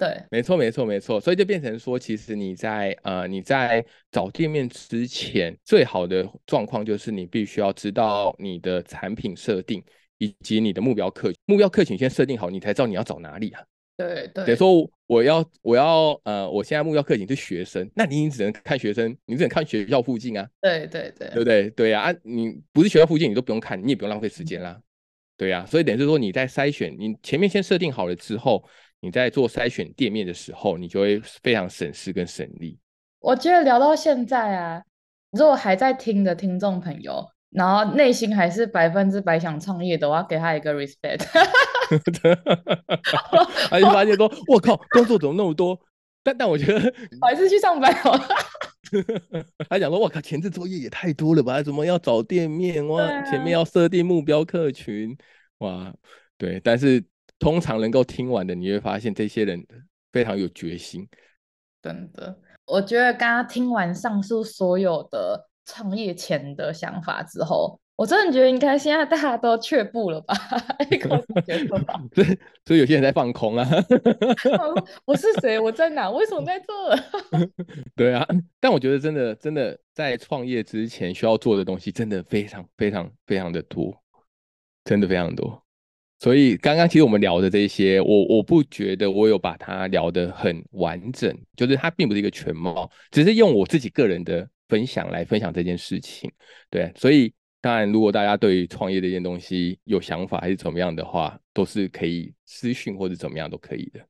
[0.00, 9.84] 对，没错没错没错，所以就变成说，其实你在呃你在找店面之前，最好的状况就是你必须要知道你的产品设定
[10.16, 13.62] 以及你的目标客，目标客群先设定好，你才知道你要找哪里啊。
[13.98, 20.48] 对对，等于说我要我要呃，我现在目标客群是学生，那你只能看学生，你只能看学校附近啊。
[20.62, 21.68] 对对对，对不对？
[21.72, 24.80] 对啊，啊，你不是学校附近，你都不用看，你也不用浪费时间啦。
[25.36, 28.64] 对啊，所以等于是说你在筛选，你前面先设定好了之后，
[29.00, 32.78] 你在做筛选店面的时候，你就会非常省事跟省力。
[33.20, 34.82] 我觉得聊到现在啊，
[35.32, 41.26] 如果还在听的听众朋友，然后内心还是百分之百想创业的，我要给他一个 respect。
[43.68, 45.78] 他就发现说：“我靠，工作怎么那么多？”
[46.22, 48.28] 但但我觉得我还是去上班好了。
[49.68, 51.62] 他讲说：“我靠，前置作业也太多了吧？
[51.62, 53.02] 怎么要找店面哇？
[53.02, 55.16] 啊、前面要设定目标客群
[55.58, 55.92] 哇？
[56.38, 56.60] 对。
[56.60, 57.02] 但是
[57.40, 59.66] 通常能够听完的，你会发现这些人
[60.12, 61.08] 非常有决心。
[61.82, 70.34] 真的，我觉得刚刚听完上述所有的创业前的想法之后。”我真的觉得，应该现在大家都却步了吧？
[70.90, 72.00] 一口气结束吧。
[72.16, 72.26] 所以，
[72.64, 73.68] 所以有些人在放空啊。
[75.04, 75.58] 我是谁？
[75.58, 76.10] 我在哪？
[76.10, 76.66] 为什么在这？
[77.94, 78.26] 对啊，
[78.58, 83.94] 但我觉得真的，真的在创业之前需要做的东西，真的非常、非常、非常的多，
[84.82, 85.62] 真的非常多。
[86.20, 96.30] 所以，刚刚其实我们聊的这些，我我不觉得我有把它聊得很完整，就是它并不是一个全貌，只是用我自己个人的分享来分享这件事情。
[96.70, 97.32] 对，所以。
[97.62, 104.00] 当然，如果大家对于创业这件东西有想法还是怎么样的话，都是可以私讯或者怎么样都可以的。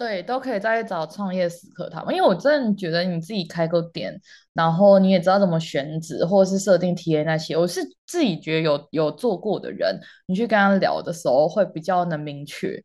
[0.00, 4.18] 对，都可以再去找创业时刻他们，因为我真的觉得你自己开个店，
[4.54, 12.82] 然后你也知道怎么选址或者是设定 TA 那些，我是自己觉得有有做过的人，你去跟他聊的时候会比较能明确。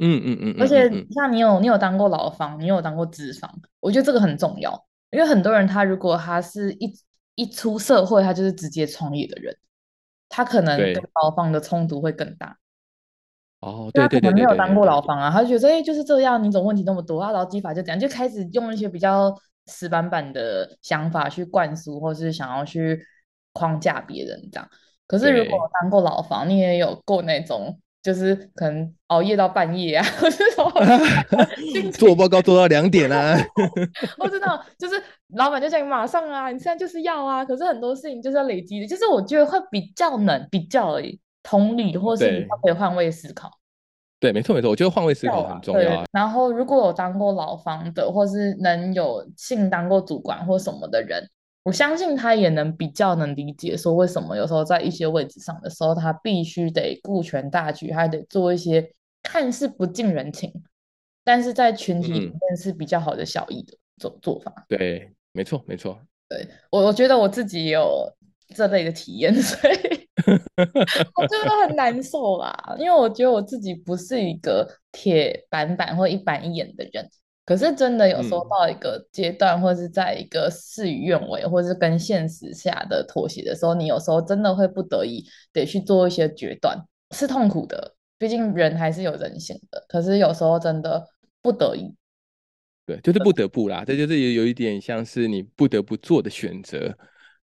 [0.00, 6.92] 嗯嗯嗯，而且像你有你有当过老方，你有当过资方，我觉得这个很重要，因为很多人他如果他是一。
[7.34, 9.56] 一出社会，他就是直接创业的人，
[10.28, 12.58] 他可能跟老方的冲突会更大。
[13.62, 17.22] 哦，对对对，他可能没有当过老房啊，他就觉得哎，就是这样，你怎么问题那么多？
[17.22, 19.34] 他劳基法就这样，就开始用一些比较
[19.66, 23.02] 死板板的想法去灌输，或是想要去
[23.52, 24.68] 框架别人这样。
[25.06, 27.78] 可是如果当过老房，你也有过那种。
[28.02, 30.72] 就是可能熬夜到半夜啊， 或者什么
[31.94, 33.36] 做报告做到两点啊，
[34.18, 35.00] 我知道，就是
[35.36, 43.50] 老板就叫你马上啊，你现在就是要啊，可是很多事情就是要累积的，就是我觉得会比较难，比较而已，同理，或是你可以换位思考。
[44.20, 46.04] 对，没错没错，我觉得换位思考很重要啊。
[46.12, 51.28] 然后，如果有当过老方的，或是能有幸当过主管或什么的人，
[51.64, 58.92] 我相信他也能比较能理解，说为什么有时候在一些位置上的时候，他必须得顾全大局，还得做一些
[59.24, 60.52] 看似不近人情，
[61.24, 64.52] 但是在群体里面是比较好的效益的做、嗯、做法。
[64.68, 65.98] 对，没错没错。
[66.28, 68.08] 对，我我觉得我自己有
[68.52, 69.76] 这类的体验， 所以。
[71.16, 77.08] 我觉得很难受啦，因为我觉得我自己不是一个铁板板或一板一眼的人。
[77.44, 86.78] 可是真的有时候到一个阶段，或是在一个事与愿违，或是跟现实下的妥协的时候，你有时候真的会不得已得去做一些决断，
[87.10, 87.96] 是痛苦的。
[88.16, 89.84] 毕竟人还是有人性的。
[89.88, 91.04] 可是有时候真的
[91.40, 91.92] 不得已，
[92.86, 93.82] 对，就是不得不啦。
[93.84, 96.96] 这就是有有一点像是你不得不做的选择。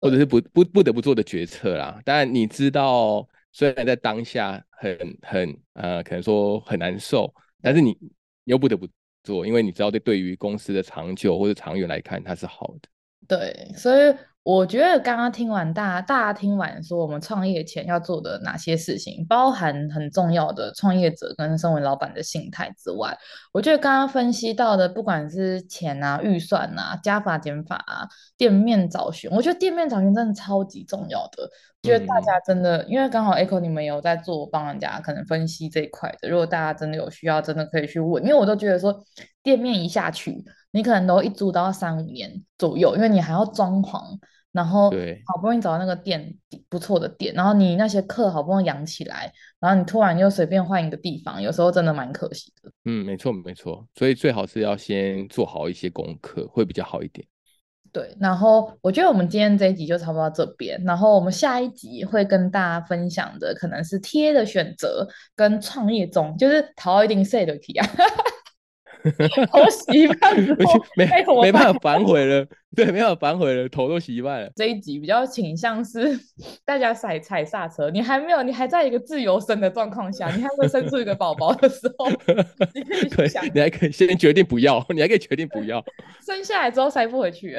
[0.05, 7.97] 或者是不不不得不做的决策啦，当然你知道，虽然在当下很很呃，可能说很难受，但是你
[8.45, 8.87] 你又不得不
[9.23, 12.89] 做，因为你知道这对于公司的长久或者长远来看，它是好的。
[13.27, 14.15] 对，所以。
[14.45, 23.17] 我觉得刚刚听完大家，大家听完说我们创业前要做的哪些事情，包含很重要的创业者跟身为老板的心态之外，
[23.55, 31.49] 我觉得刚刚分析到的，不管是钱啊、预算啊、加法减法啊、店面找寻，我觉得店面找寻真的超级重要的。
[31.83, 39.05] 我觉得大家真的，因为刚好 Echo 你们有在做帮人家可能分析这一块的，如果大家真的有需要，真的可以去问，因为我都觉得说
[39.43, 40.45] 店面一下去，
[40.75, 44.03] 你可能都一租都要三五年左右，因为你还要装潢。
[44.53, 44.89] 然后
[45.27, 46.33] 好不容易找到那个店
[46.69, 52.71] 不错的店，然后你那些客好不容易养起来，然后你突然又随便换一个地方，有时候真的蛮可惜的。
[52.85, 57.27] 嗯，没错没错，所以最好是要先做好一些功课，会比较好一点。
[57.91, 65.05] 对，然后我觉得我们今天这一集就差不多到这边，然后我们下一集会跟大家分享的可能是贴的选择
[65.35, 67.85] 跟创业中，就是淘一定税的题啊。
[69.53, 70.65] 头洗一半，没
[70.97, 74.51] 没没办法反悔了，对，没办法反悔了，头都洗一半了。
[74.57, 76.19] 这一集比较倾向是
[76.65, 82.09] 大家踩踩刹车，你还没有，你还在一个自由身的状况下，你还会生出一个宝宝的时候，
[82.75, 85.85] 你可以去想，你还可以先决定不要，你还可以决定不要，
[86.25, 87.59] 生下来之后塞不回去。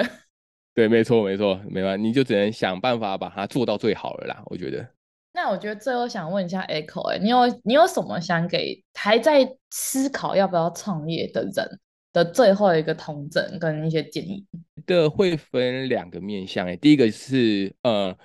[0.74, 4.95] 对，没错没错，没办法，你就只能想办法把它做到最好了啦，我觉得。
[5.36, 11.80] 那我觉得最后想问一下 Echo，哎，你有你有什么想给还在思考要不要创业的人
[12.14, 14.46] 的最后一个统整跟一些建议？
[14.86, 18.18] 的会分两个面向，哎，第一个是呃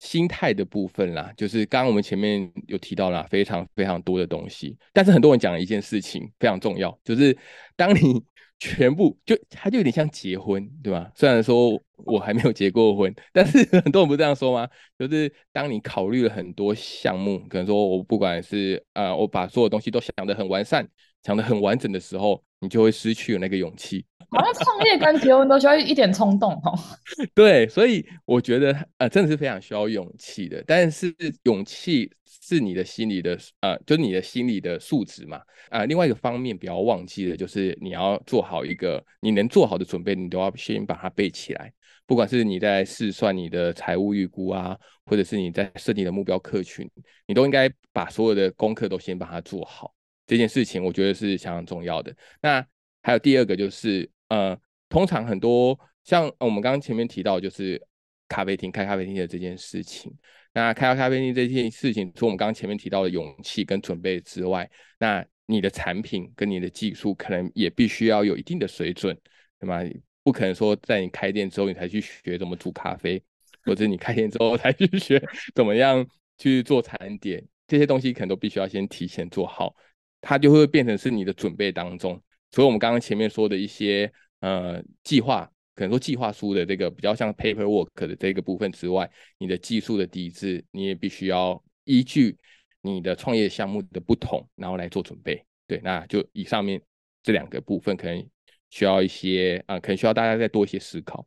[0.00, 7.36] 心态的部分啦，就是刚刚我们前面有提到啦，非常非常多的东西，但是很多人讲了一件事情非常重要，就是
[7.76, 8.24] 当你。
[8.58, 11.10] 全部就它就有点像结婚，对吧？
[11.14, 14.68] 虽然说我还没有结过婚，但是 很多人不是这样说吗？
[14.98, 20.86] 就是当你考虑了很多项目，可能说我不管是呃，我把所有东西都想得很完善，
[21.22, 24.04] 想得很完整的时候，你就会失去了那个勇气。
[24.28, 26.76] 好像创业跟结婚都需要一点冲动哦。
[27.32, 30.62] 对，所以我觉得呃，真的是非常需要勇气的。
[30.66, 32.10] 但是勇气
[32.46, 35.40] 是你的心理的呃，就是你的心理的素质嘛。
[35.70, 41.72] 啊、另外一个方面不要忘记的，就是你要做好一个你能做好的准备，你都要先把它背起来。
[42.06, 46.88] 不管是你在试算你的财务预估啊，或者是你在设定的目标客群，
[47.26, 49.92] 你都应该把所有的功课都先把它做好。
[50.26, 52.14] 这件事情我觉得是相当重要的。
[52.40, 52.64] 那
[53.02, 54.08] 还有第二个就是。
[54.28, 57.80] 呃，通常很多像我们刚刚前面提到，就是
[58.26, 60.12] 咖啡厅开咖啡厅的这件事情。
[60.56, 64.66] 那开咖啡厅这件事情，除我们刚刚前面提到的勇气跟准备之外，
[64.98, 69.14] 那你的产品跟你的技术可能也必须要有一定的水准，
[69.60, 69.82] 对吗？
[70.22, 73.22] 不可能说在你开店之后你才去学怎么煮咖啡，
[73.66, 75.22] 或者你开店之后才去学
[75.54, 76.02] 怎么样
[76.38, 79.76] 去做餐点，这些东西可能都必须要先提前做好，
[80.22, 82.18] 它就会变成是你的准备当中。
[82.50, 89.08] 除了我们刚刚前面说的一些呃计划，可能说计划书的这个比较像 paperwork 的这个部分之外，
[89.38, 92.36] 你的技术的底子，你也必须要依据
[92.80, 95.44] 你的创业项目的不同，然后来做准备。
[95.68, 96.80] 对，那就以上面
[97.22, 98.28] 这两个部分，可能
[98.70, 101.26] 需要一些啊、可能需要大家再多一些思考。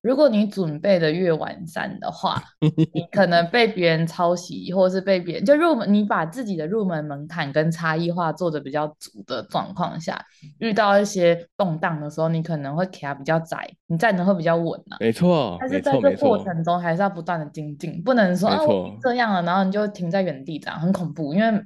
[0.00, 2.40] 如果你准备的越完善的话，
[2.94, 10.24] 你可能被别人抄袭，或者是被别人就入门，你把自己的入门门槛跟差异化做的比较足的状况下，
[10.60, 14.98] 遇到一些动荡的时候，你可能会卡比较窄，你站的会比较稳啊。
[15.00, 21.64] 没错，但是在这过程中还是要不断的精进，不能说啊我这样了，然后你就停在原地这样，很恐怖，因为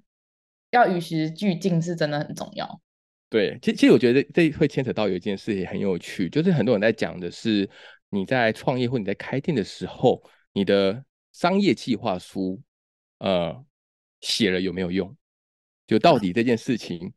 [0.71, 2.81] 要与时俱进是真的很重要。
[3.29, 7.69] 对，其其实我觉得这会牵扯到有一件事情很有趣，就是很多人在讲的是。
[8.15, 11.03] 你在创业或你在开店的时候，你的
[11.33, 12.61] 商业计划书，
[13.21, 13.65] 呃，
[14.21, 15.17] 写了有没有用？
[15.87, 17.11] 就到底这件事情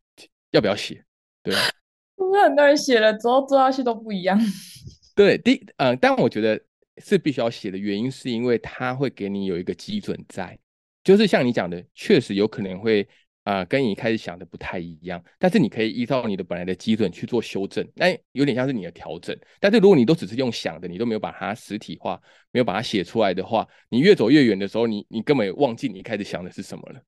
[0.51, 1.03] 要不要写？
[1.43, 1.53] 对，
[2.15, 4.39] 不是很多人写了之后做下去都不一样。
[5.13, 6.59] 对，第呃，但我觉得
[6.99, 10.57] 是必须要写的原因，是因为它会给你有一个基准在，
[11.03, 13.05] 就是像你讲的，确实有可能会。
[13.45, 19.37] 啊、呃，跟你一开始想的不太一样，但是你可以依照你的本来的基准去做修正，那有点像是你的调整。
[19.59, 22.19] 但是如果你都只是用想的，你都没有把它实体化，
[22.49, 26.99] 没有把它写出来的话，你越走越远的时候，你你根本忘记你一开始想的是什么了。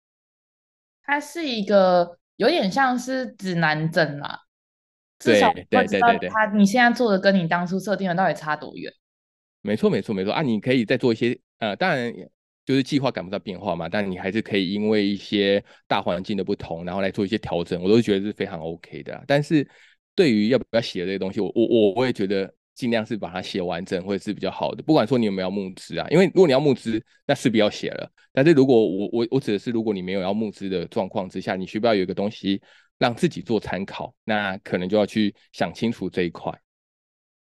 [1.02, 4.40] 它是一个有点像是指南针啦，
[5.18, 8.94] 至少对对对对对，它你现在做的跟你当初设定的到底差多远？
[9.62, 12.14] 没错没错没错啊，你可以再做一些呃，当然。
[12.68, 19.24] 就是计划赶不上变化嘛，但你还是可以因为一些大环境的不同，然后来做一些调整，我都觉得是非常 OK 的。
[19.26, 19.66] 但是
[20.14, 24.84] 对于要不要写这些东西，我我我也觉得尽量是把它写完整会是比较好的。
[24.84, 28.12] 不管说你有没有募资啊，因为如果你要募资，那势必要写了。
[28.34, 32.62] 但是如果我我我指的是，如果你没有要募资的状况之下，你需不要有一个东西
[33.00, 34.14] 让自己做参考？
[34.26, 36.52] 那可能就要去想清楚这一块。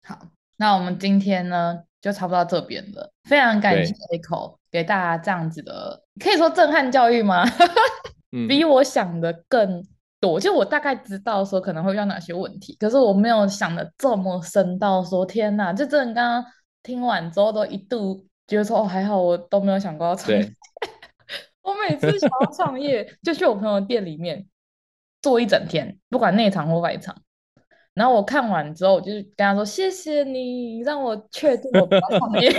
[0.02, 0.18] 好，
[0.56, 4.58] 那我们今天呢就差不多到这边了，非常感谢 Echo。
[4.70, 7.46] 给大家这样子的，可以说震撼教育吗？
[8.46, 9.82] 比我想的更
[10.20, 10.38] 多。
[10.38, 16.44] 就我大概知道说可能会遇到哪些问题，可是我没有想的这么深到说天哪，就真的刚刚
[16.82, 20.46] 听完之后都一度觉得说哦还好我都没有想过要创业。
[21.62, 24.44] 我每次想要创业，就去我朋友店里面
[25.22, 27.16] 坐一整天，不管内场或外场。
[27.94, 32.52] 然后我看完之后，我就跟他说谢谢你让我确定我不要 创业。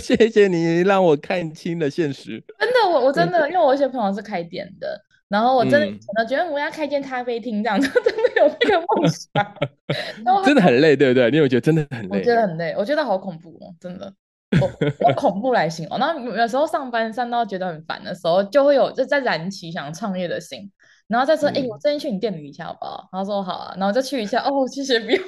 [0.00, 2.42] 谢谢你让我看清了现实。
[2.58, 5.86] 真的，我我真的， 因为我有些朋友是开店的，然后我真的
[6.18, 10.44] 我觉得我要开间咖啡厅这样，就 真的有那个梦想。
[10.44, 11.30] 真的很累，对不对？
[11.30, 12.18] 你有觉得真的很累？
[12.18, 14.12] 我觉得很累，我觉得好恐怖哦，真的，
[14.60, 14.68] 我
[15.06, 15.98] 我恐怖来形容。
[15.98, 20.70] 然后有时候上班上到觉得很烦的时候，就会有就在燃起想创业的心，
[21.12, 23.08] 然后再说，哎、嗯，我最近去你店里一下好不好？
[23.12, 25.24] 然后说好啊，然后就去一下，哦，谢谢，不用。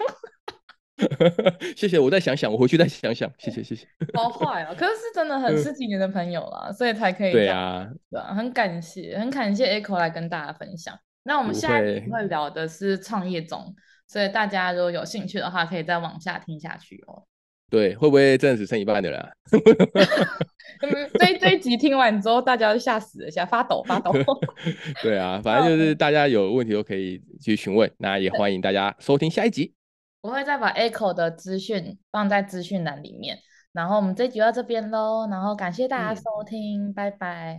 [1.77, 3.31] 谢谢，我再想想，我回去再想想。
[3.39, 3.87] 谢谢，谢谢。
[4.15, 7.33] 好坏啊，可是是真的很十几年的朋友了，所以才可以。
[7.33, 10.99] 对啊，对啊，很感谢，很感谢 Echo 来跟大家分享。
[11.25, 13.75] 那我们下一集会聊的是创业中，
[14.07, 17.25] 所以大家如果有兴趣的话，可以再往下听下去哦。
[17.75, 19.29] 对，会不会真的只剩一半的人？
[21.19, 24.13] 这这一集听完之后，大家都吓死了，吓发抖发抖。
[25.03, 29.75] 对啊，反正就是大家有问题都可以去询问，那也欢迎大家收听下一集。
[30.21, 33.37] 我会再把 Echo 的资讯放在资讯栏里面，
[33.73, 37.59] 然后我们这集就到这边喽，然后感谢大家收听，嗯、拜拜，